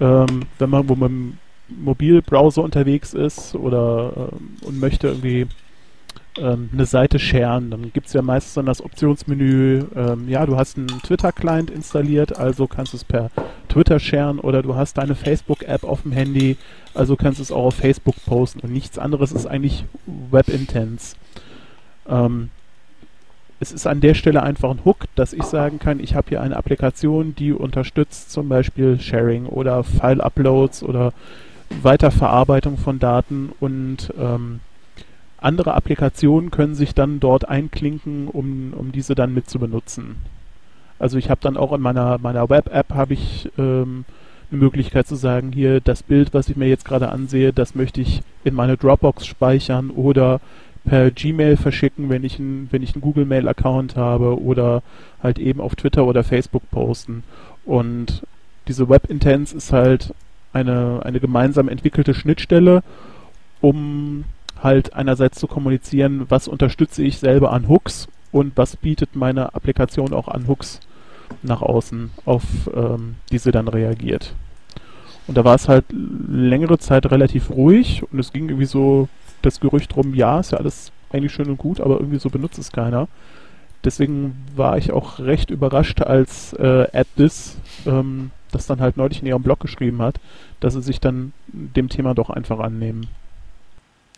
[0.00, 1.38] Ähm, wenn man, wo man
[1.68, 5.46] Mobilbrowser unterwegs ist oder ähm, und möchte irgendwie
[6.38, 10.56] ähm, eine Seite sharen, dann gibt es ja meistens dann das Optionsmenü, ähm, ja, du
[10.56, 13.30] hast einen Twitter-Client installiert, also kannst du es per
[13.68, 16.56] Twitter sharen oder du hast deine Facebook-App auf dem Handy,
[16.94, 19.84] also kannst du es auch auf Facebook posten und nichts anderes ist eigentlich
[20.30, 21.16] Web-Intents.
[22.08, 22.50] Ähm,
[23.58, 26.42] es ist an der Stelle einfach ein Hook, dass ich sagen kann, ich habe hier
[26.42, 31.12] eine Applikation, die unterstützt zum Beispiel Sharing oder File-Uploads oder
[31.82, 34.60] Weiterverarbeitung von Daten und ähm,
[35.38, 40.16] andere Applikationen können sich dann dort einklinken, um, um diese dann mit zu benutzen.
[40.98, 44.04] Also ich habe dann auch in meiner, meiner Web-App habe ich ähm,
[44.50, 48.00] eine Möglichkeit zu sagen, hier das Bild, was ich mir jetzt gerade ansehe, das möchte
[48.00, 50.40] ich in meine Dropbox speichern oder
[50.86, 54.82] per Gmail verschicken, wenn ich einen, wenn ich einen Google Mail Account habe oder
[55.22, 57.24] halt eben auf Twitter oder Facebook posten.
[57.64, 58.22] Und
[58.68, 60.14] diese Web Intents ist halt
[60.52, 62.82] eine, eine gemeinsam entwickelte Schnittstelle,
[63.60, 64.24] um
[64.62, 70.14] halt einerseits zu kommunizieren, was unterstütze ich selber an Hooks und was bietet meine Applikation
[70.14, 70.80] auch an Hooks
[71.42, 72.42] nach außen, auf
[72.74, 74.34] ähm, die sie dann reagiert.
[75.26, 79.08] Und da war es halt längere Zeit relativ ruhig und es ging irgendwie so
[79.42, 82.58] das Gerücht rum, ja, ist ja alles eigentlich schön und gut, aber irgendwie so benutzt
[82.58, 83.08] es keiner.
[83.84, 87.56] Deswegen war ich auch recht überrascht, als äh, AdThis
[87.86, 90.16] ähm, das dann halt neulich in ihrem Blog geschrieben hat,
[90.60, 93.08] dass sie sich dann dem Thema doch einfach annehmen.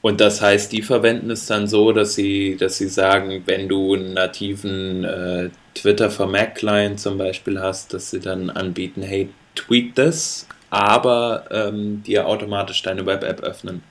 [0.00, 3.94] Und das heißt, die verwenden es dann so, dass sie, dass sie sagen, wenn du
[3.94, 9.28] einen nativen äh, Twitter for Mac Client zum Beispiel hast, dass sie dann anbieten, hey,
[9.56, 13.82] tweet das, aber ähm, dir automatisch deine Web-App öffnen.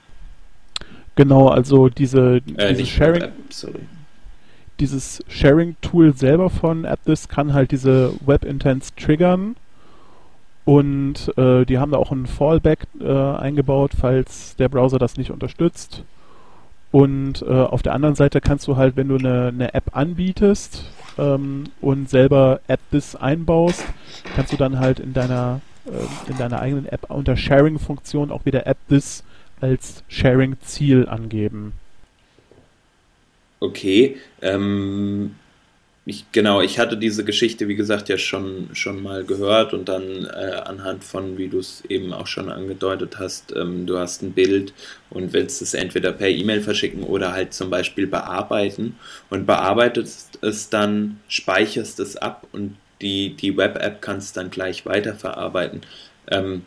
[1.17, 3.23] Genau, also diese, äh, diese Sharing,
[4.79, 9.55] dieses Sharing-Tool selber von AppThis kann halt diese Web-Intents triggern
[10.63, 15.31] und äh, die haben da auch ein Fallback äh, eingebaut, falls der Browser das nicht
[15.31, 16.03] unterstützt.
[16.91, 20.85] Und äh, auf der anderen Seite kannst du halt, wenn du eine, eine App anbietest
[21.17, 23.83] ähm, und selber AppThis einbaust,
[24.35, 28.67] kannst du dann halt in deiner äh, in deiner eigenen App unter Sharing-Funktion auch wieder
[28.67, 29.23] AppThis
[29.61, 31.73] als Sharing-Ziel angeben.
[33.59, 35.35] Okay, ähm,
[36.09, 40.25] ich, genau, ich hatte diese Geschichte, wie gesagt, ja schon, schon mal gehört und dann
[40.25, 44.31] äh, anhand von, wie du es eben auch schon angedeutet hast, ähm, du hast ein
[44.31, 44.73] Bild
[45.09, 48.95] und willst es entweder per E-Mail verschicken oder halt zum Beispiel bearbeiten
[49.29, 55.81] und bearbeitest es dann, speicherst es ab und die, die Web-App kannst dann gleich weiterverarbeiten.
[56.31, 56.61] Ähm,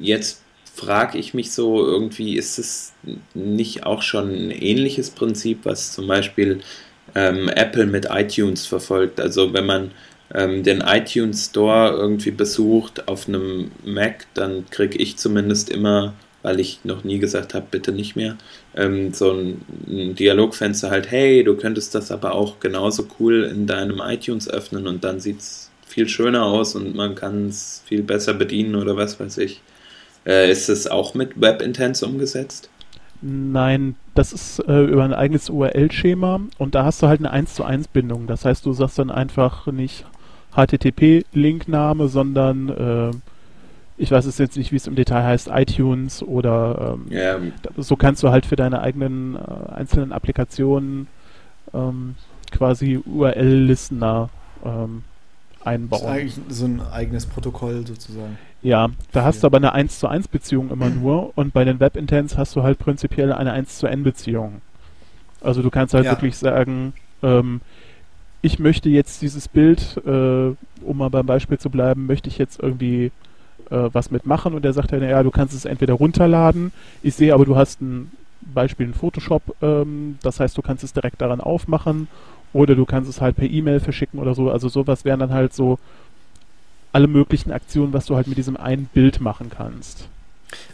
[0.00, 0.42] jetzt
[0.78, 2.92] frage ich mich so irgendwie, ist es
[3.34, 6.60] nicht auch schon ein ähnliches Prinzip, was zum Beispiel
[7.14, 9.20] ähm, Apple mit iTunes verfolgt?
[9.20, 9.90] Also wenn man
[10.32, 16.60] ähm, den iTunes Store irgendwie besucht auf einem Mac, dann kriege ich zumindest immer, weil
[16.60, 18.36] ich noch nie gesagt habe, bitte nicht mehr,
[18.76, 23.66] ähm, so ein, ein, Dialogfenster halt, hey, du könntest das aber auch genauso cool in
[23.66, 28.02] deinem iTunes öffnen und dann sieht es viel schöner aus und man kann es viel
[28.02, 29.60] besser bedienen oder was weiß ich.
[30.28, 32.68] Äh, ist es auch mit Web Intents umgesetzt?
[33.20, 37.54] Nein, das ist äh, über ein eigenes URL-Schema und da hast du halt eine 1
[37.54, 38.26] zu 1 Bindung.
[38.28, 40.04] Das heißt, du sagst dann einfach nicht
[40.54, 43.10] HTTP-Linkname, sondern äh,
[43.96, 47.40] ich weiß es jetzt nicht, wie es im Detail heißt, iTunes oder ähm, yeah.
[47.76, 51.08] so kannst du halt für deine eigenen äh, einzelnen Applikationen
[51.74, 52.14] ähm,
[52.52, 54.30] quasi URL-Listener
[54.64, 55.02] ähm,
[55.64, 56.02] einbauen.
[56.02, 58.38] Das ist eigentlich so ein eigenes Protokoll sozusagen.
[58.62, 61.78] Ja, da hast du aber eine 1 zu 1 Beziehung immer nur und bei den
[61.78, 64.60] Web-Intents hast du halt prinzipiell eine 1 zu N Beziehung.
[65.40, 66.12] Also du kannst halt ja.
[66.12, 66.92] wirklich sagen,
[67.22, 67.60] ähm,
[68.42, 72.60] ich möchte jetzt dieses Bild, äh, um mal beim Beispiel zu bleiben, möchte ich jetzt
[72.60, 73.12] irgendwie
[73.70, 77.34] äh, was mitmachen und der sagt dann, ja, du kannst es entweder runterladen, ich sehe
[77.34, 81.40] aber, du hast ein Beispiel in Photoshop, ähm, das heißt, du kannst es direkt daran
[81.40, 82.08] aufmachen
[82.52, 84.50] oder du kannst es halt per E-Mail verschicken oder so.
[84.50, 85.78] Also sowas wären dann halt so
[86.92, 90.08] alle möglichen Aktionen, was du halt mit diesem einen Bild machen kannst.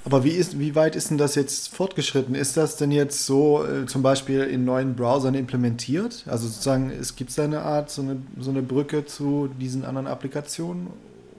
[0.04, 2.34] Aber wie, ist, wie weit ist denn das jetzt fortgeschritten?
[2.34, 6.24] Ist das denn jetzt so äh, zum Beispiel in neuen Browsern implementiert?
[6.26, 10.06] Also sozusagen, es gibt da eine Art, so eine, so eine Brücke zu diesen anderen
[10.06, 10.88] Applikationen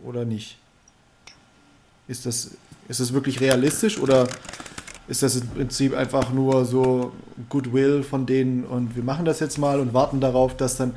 [0.04, 0.58] oder nicht?
[2.08, 2.52] Ist das,
[2.90, 4.28] ist das wirklich realistisch oder
[5.08, 7.12] ist das im Prinzip einfach nur so
[7.50, 10.94] Goodwill von denen und wir machen das jetzt mal und warten darauf, dass dann,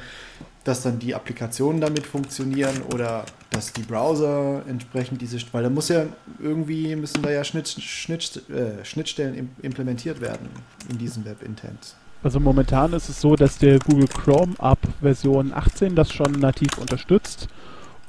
[0.65, 5.89] dass dann die Applikationen damit funktionieren oder dass die Browser entsprechend diese, weil da muss
[5.89, 6.07] ja
[6.41, 10.49] irgendwie, müssen da ja Schnitt, Schnitt, äh, Schnittstellen implementiert werden
[10.89, 11.97] in diesen Web-Intents.
[12.23, 16.77] Also momentan ist es so, dass der Google Chrome ab Version 18 das schon nativ
[16.79, 17.49] unterstützt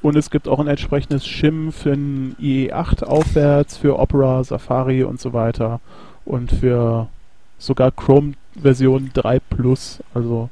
[0.02, 5.20] und es gibt auch ein entsprechendes Shim für ein IE8 aufwärts, für Opera, Safari und
[5.20, 5.82] so weiter.
[6.26, 7.10] Und für
[7.58, 10.00] sogar Chrome Version 3 Plus.
[10.14, 10.50] Also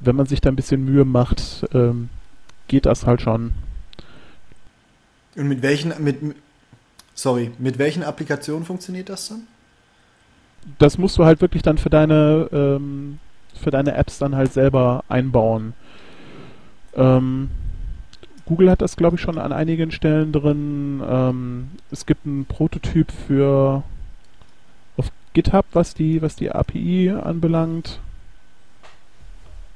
[0.00, 2.10] wenn man sich da ein bisschen Mühe macht, ähm,
[2.68, 3.52] geht das halt schon.
[5.36, 6.18] Und mit welchen, mit,
[7.14, 9.48] sorry, mit welchen Applikationen funktioniert das dann?
[10.78, 13.18] Das musst du halt wirklich dann für deine, ähm,
[13.60, 15.74] für deine Apps dann halt selber einbauen.
[16.94, 17.50] Ähm,
[18.46, 21.02] Google hat das, glaube ich, schon an einigen Stellen drin.
[21.06, 23.82] Ähm, es gibt einen Prototyp für
[24.96, 28.00] auf GitHub, was die, was die API anbelangt.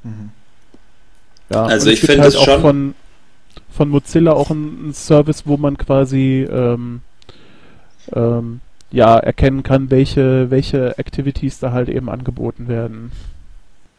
[0.05, 0.31] Mhm.
[1.51, 2.95] Ja, also ich finde halt es schon von,
[3.71, 7.01] von Mozilla auch ein, ein Service, wo man quasi ähm,
[8.13, 8.61] ähm,
[8.91, 13.13] ja erkennen kann, welche welche Activities da halt eben angeboten werden.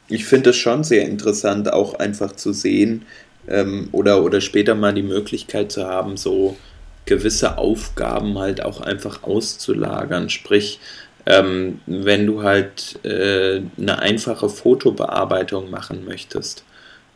[0.08, 3.04] Ich finde es schon sehr interessant, auch einfach zu sehen,
[3.48, 6.58] ähm, oder, oder später mal die Möglichkeit zu haben, so
[7.06, 10.30] gewisse Aufgaben halt auch einfach auszulagern.
[10.30, 10.80] Sprich,
[11.26, 16.64] ähm, wenn du halt äh, eine einfache Fotobearbeitung machen möchtest,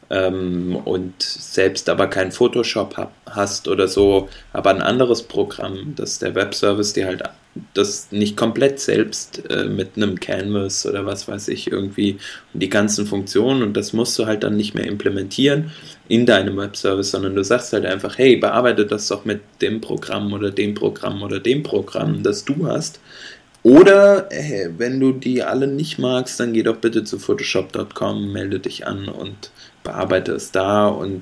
[0.09, 6.19] ähm, und selbst aber kein Photoshop hab, hast oder so, aber ein anderes Programm, dass
[6.19, 7.23] der Webservice dir halt
[7.73, 12.17] das nicht komplett selbst äh, mit einem Canvas oder was weiß ich irgendwie
[12.53, 15.71] und die ganzen Funktionen und das musst du halt dann nicht mehr implementieren
[16.07, 20.33] in deinem Webservice, sondern du sagst halt einfach, hey, bearbeite das doch mit dem Programm
[20.33, 22.99] oder dem Programm oder dem Programm, das du hast.
[23.63, 28.59] Oder hey, wenn du die alle nicht magst, dann geh doch bitte zu photoshop.com, melde
[28.59, 29.51] dich an und
[29.83, 31.21] bearbeite es da und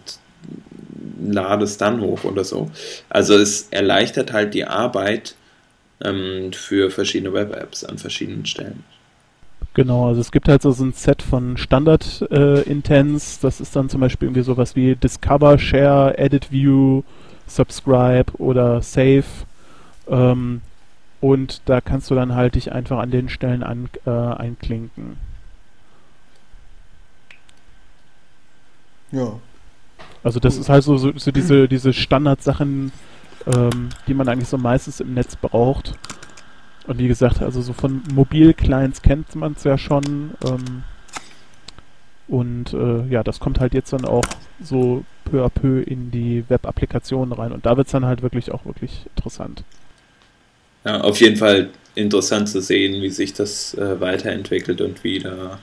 [1.21, 2.69] lade es dann hoch oder so.
[3.09, 5.35] Also es erleichtert halt die Arbeit
[6.03, 8.83] ähm, für verschiedene Web-Apps an verschiedenen Stellen.
[9.73, 13.37] Genau, also es gibt halt so ein Set von Standard-Intents.
[13.37, 17.03] Äh, das ist dann zum Beispiel irgendwie sowas wie Discover, Share, Edit View,
[17.47, 19.23] Subscribe oder Save.
[20.09, 20.61] Ähm,
[21.21, 25.17] und da kannst du dann halt dich einfach an den Stellen an, äh, einklinken.
[29.11, 29.39] Ja.
[30.23, 32.91] Also das ist halt so, so, so diese, diese Standardsachen,
[33.53, 35.95] ähm, die man eigentlich so meistens im Netz braucht.
[36.87, 40.31] Und wie gesagt, also so von Mobil-Clients kennt man es ja schon.
[40.45, 40.83] Ähm,
[42.27, 44.23] und äh, ja, das kommt halt jetzt dann auch
[44.61, 47.51] so peu à peu in die Web-Applikationen rein.
[47.51, 49.63] Und da wird es dann halt wirklich auch wirklich interessant.
[50.85, 55.59] Ja, auf jeden Fall interessant zu sehen, wie sich das äh, weiterentwickelt und wie da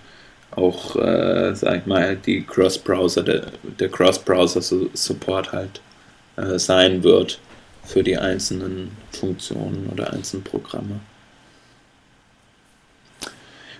[0.58, 3.46] auch, äh, sag ich mal, die Cross-Browser, der,
[3.78, 5.80] der Cross-Browser-Support halt
[6.36, 7.38] äh, sein wird
[7.84, 11.00] für die einzelnen Funktionen oder einzelnen Programme.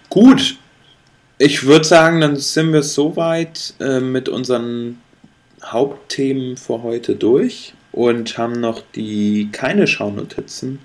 [0.09, 0.57] Gut,
[1.37, 5.01] ich würde sagen, dann sind wir soweit äh, mit unseren
[5.63, 10.79] Hauptthemen für heute durch und haben noch die keine Schaunotizen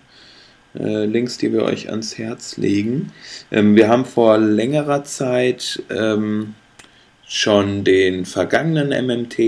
[0.78, 3.14] äh, Links, die wir euch ans Herz legen.
[3.52, 6.56] Ähm, wir haben vor längerer Zeit ähm,
[7.28, 9.40] schon den vergangenen MMT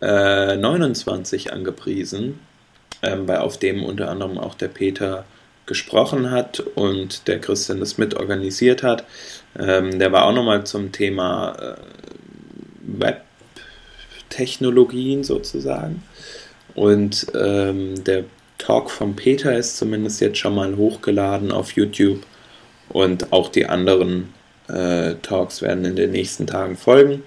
[0.00, 2.38] äh, 29 angepriesen,
[3.02, 5.24] ähm, bei, auf dem unter anderem auch der Peter
[5.66, 9.04] gesprochen hat und der Christian das mit organisiert hat.
[9.58, 11.74] Ähm, der war auch nochmal zum Thema äh,
[12.86, 16.02] Web-Technologien sozusagen.
[16.74, 18.24] Und ähm, der
[18.58, 22.26] Talk von Peter ist zumindest jetzt schon mal hochgeladen auf YouTube
[22.88, 24.34] und auch die anderen
[24.68, 27.22] äh, Talks werden in den nächsten Tagen folgen.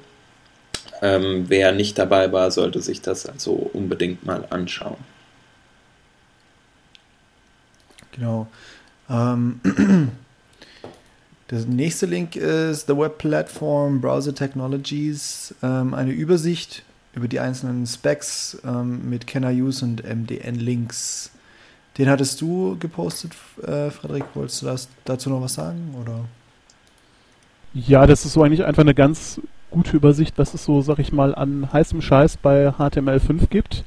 [1.01, 4.97] Ähm, wer nicht dabei war, sollte sich das also unbedingt mal anschauen.
[8.11, 8.47] Genau.
[9.09, 9.59] Ähm,
[11.49, 17.85] der nächste Link ist The Web Platform Browser Technologies, ähm, eine Übersicht über die einzelnen
[17.85, 21.31] Specs ähm, mit I Use und MDN-Links.
[21.97, 23.33] Den hattest du gepostet,
[23.63, 24.23] äh, Frederik.
[24.33, 25.93] Wolltest du das, dazu noch was sagen?
[26.01, 26.25] Oder?
[27.73, 29.41] Ja, das ist so eigentlich einfach eine ganz
[29.71, 33.83] gute Übersicht, was es so, sag ich mal, an heißem Scheiß bei HTML5 gibt.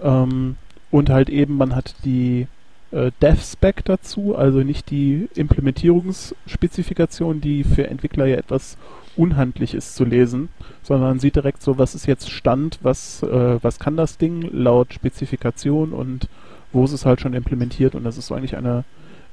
[0.00, 0.56] Ähm,
[0.90, 2.46] und halt eben, man hat die
[2.90, 8.76] äh, Dev-Spec dazu, also nicht die Implementierungsspezifikation, die für Entwickler ja etwas
[9.16, 10.48] unhandlich ist zu lesen,
[10.82, 14.94] sondern sieht direkt so, was ist jetzt Stand, was, äh, was kann das Ding laut
[14.94, 16.28] Spezifikation und
[16.72, 18.84] wo ist es halt schon implementiert und das ist so eigentlich eine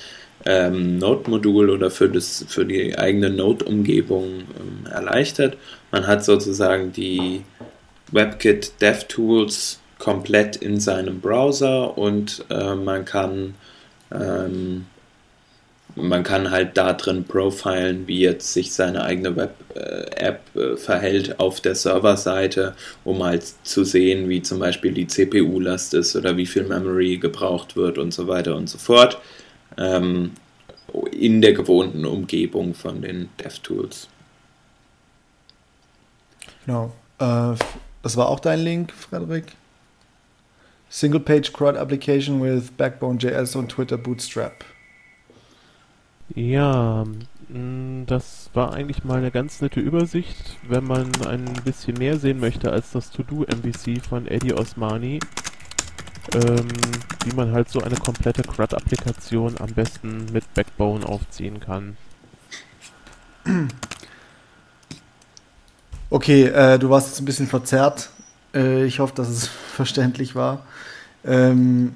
[0.44, 5.56] ähm, Node-Modul oder für, das, für die eigene Node-Umgebung ähm, erleichtert.
[5.90, 7.42] Man hat sozusagen die
[8.12, 13.54] WebKit DevTools komplett in seinem Browser und äh, man kann
[14.12, 14.86] ähm,
[15.96, 21.60] man kann halt da drin profilen, wie jetzt sich seine eigene Web-App äh, verhält auf
[21.60, 26.64] der Serverseite, um halt zu sehen, wie zum Beispiel die CPU-Last ist oder wie viel
[26.64, 29.18] Memory gebraucht wird und so weiter und so fort.
[29.78, 30.32] Ähm,
[31.12, 34.08] in der gewohnten Umgebung von den DevTools.
[36.66, 36.92] Genau.
[37.18, 37.54] Äh,
[38.02, 39.46] das war auch dein Link, Frederik?
[40.90, 44.64] Single-Page CRUD Application with Backbone.js und Twitter Bootstrap.
[46.34, 47.04] Ja,
[47.48, 52.40] mm, das war eigentlich mal eine ganz nette Übersicht, wenn man ein bisschen mehr sehen
[52.40, 55.20] möchte als das To-Do-MVC von Eddie Osmani,
[56.34, 56.68] ähm,
[57.24, 61.96] wie man halt so eine komplette CRUD-Applikation am besten mit Backbone aufziehen kann.
[66.10, 68.10] Okay, äh, du warst jetzt ein bisschen verzerrt.
[68.54, 70.66] Äh, ich hoffe, dass es verständlich war.
[71.24, 71.94] Ähm,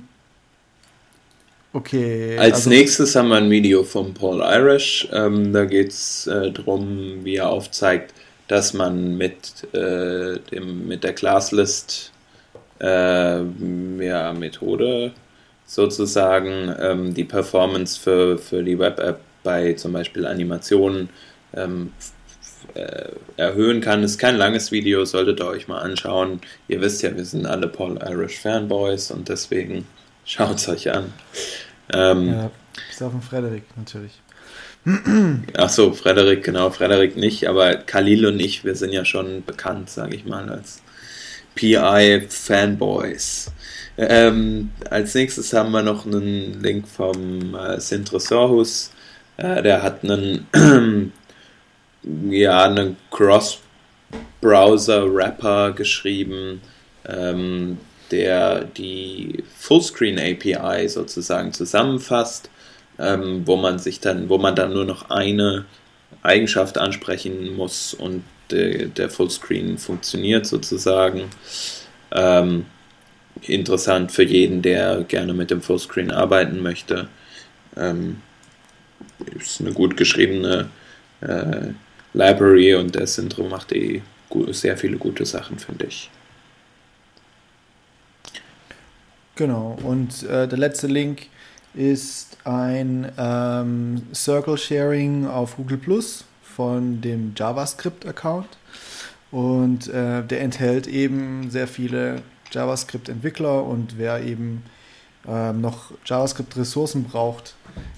[1.72, 2.36] Okay.
[2.36, 5.08] Als also nächstes haben wir ein Video von Paul Irish.
[5.12, 8.12] Ähm, da geht es äh, darum, wie er aufzeigt,
[8.48, 12.10] dass man mit, äh, dem, mit der Classlist
[12.80, 13.40] äh,
[14.04, 15.12] ja, Methode
[15.64, 21.08] sozusagen ähm, die Performance für, für die Web-App bei zum Beispiel Animationen
[21.54, 21.92] ähm,
[22.74, 24.02] äh, erhöhen kann.
[24.02, 26.40] Ist kein langes Video, solltet ihr euch mal anschauen.
[26.66, 29.86] Ihr wisst ja, wir sind alle Paul Irish Fanboys und deswegen
[30.30, 31.12] Schaut es euch an.
[31.92, 32.52] Ähm, ja,
[32.88, 34.12] bis auf den Frederik natürlich.
[35.56, 39.90] Ach so, Frederik, genau, Frederik nicht, aber Khalil und ich, wir sind ja schon bekannt,
[39.90, 40.82] sage ich mal, als
[41.56, 43.50] PI-Fanboys.
[43.98, 48.92] Ähm, als nächstes haben wir noch einen Link vom äh, Sintre Sorhus.
[49.36, 51.12] Äh, der hat einen,
[52.30, 56.60] ja, einen Cross-Browser-Rapper geschrieben,
[57.04, 57.78] ähm,
[58.10, 62.50] der die Fullscreen API sozusagen zusammenfasst,
[62.98, 65.64] ähm, wo man sich dann, wo man dann nur noch eine
[66.22, 71.30] Eigenschaft ansprechen muss und de, der Fullscreen funktioniert sozusagen.
[72.12, 72.66] Ähm,
[73.42, 77.08] interessant für jeden, der gerne mit dem Fullscreen arbeiten möchte.
[77.76, 78.20] Ähm,
[79.38, 80.68] ist eine gut geschriebene
[81.20, 81.68] äh,
[82.12, 84.02] Library und der Syndrom macht eh
[84.48, 86.10] sehr viele gute Sachen, finde ich.
[89.40, 91.28] Genau, und äh, der letzte Link
[91.72, 98.58] ist ein ähm, Circle Sharing auf Google Plus von dem JavaScript-Account.
[99.30, 102.20] Und äh, der enthält eben sehr viele
[102.52, 104.62] JavaScript-Entwickler und wer eben
[105.26, 107.54] äh, noch JavaScript-Ressourcen braucht,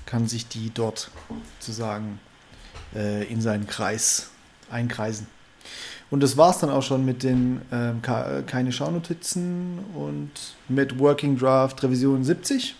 [0.06, 1.10] kann sich die dort
[1.58, 2.20] sozusagen
[2.94, 4.30] äh, in seinen Kreis
[4.70, 5.26] einkreisen.
[6.12, 10.30] Und das war es dann auch schon mit den ähm, keine Schaunotizen und
[10.68, 12.74] mit Working Draft Revision 70.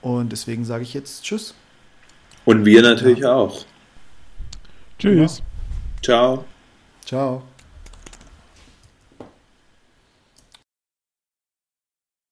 [0.00, 1.54] Und deswegen sage ich jetzt Tschüss.
[2.46, 3.34] Und wir natürlich ja.
[3.34, 3.66] auch.
[4.98, 5.42] Tschüss.
[6.00, 6.46] Ciao.
[7.04, 7.42] Ciao.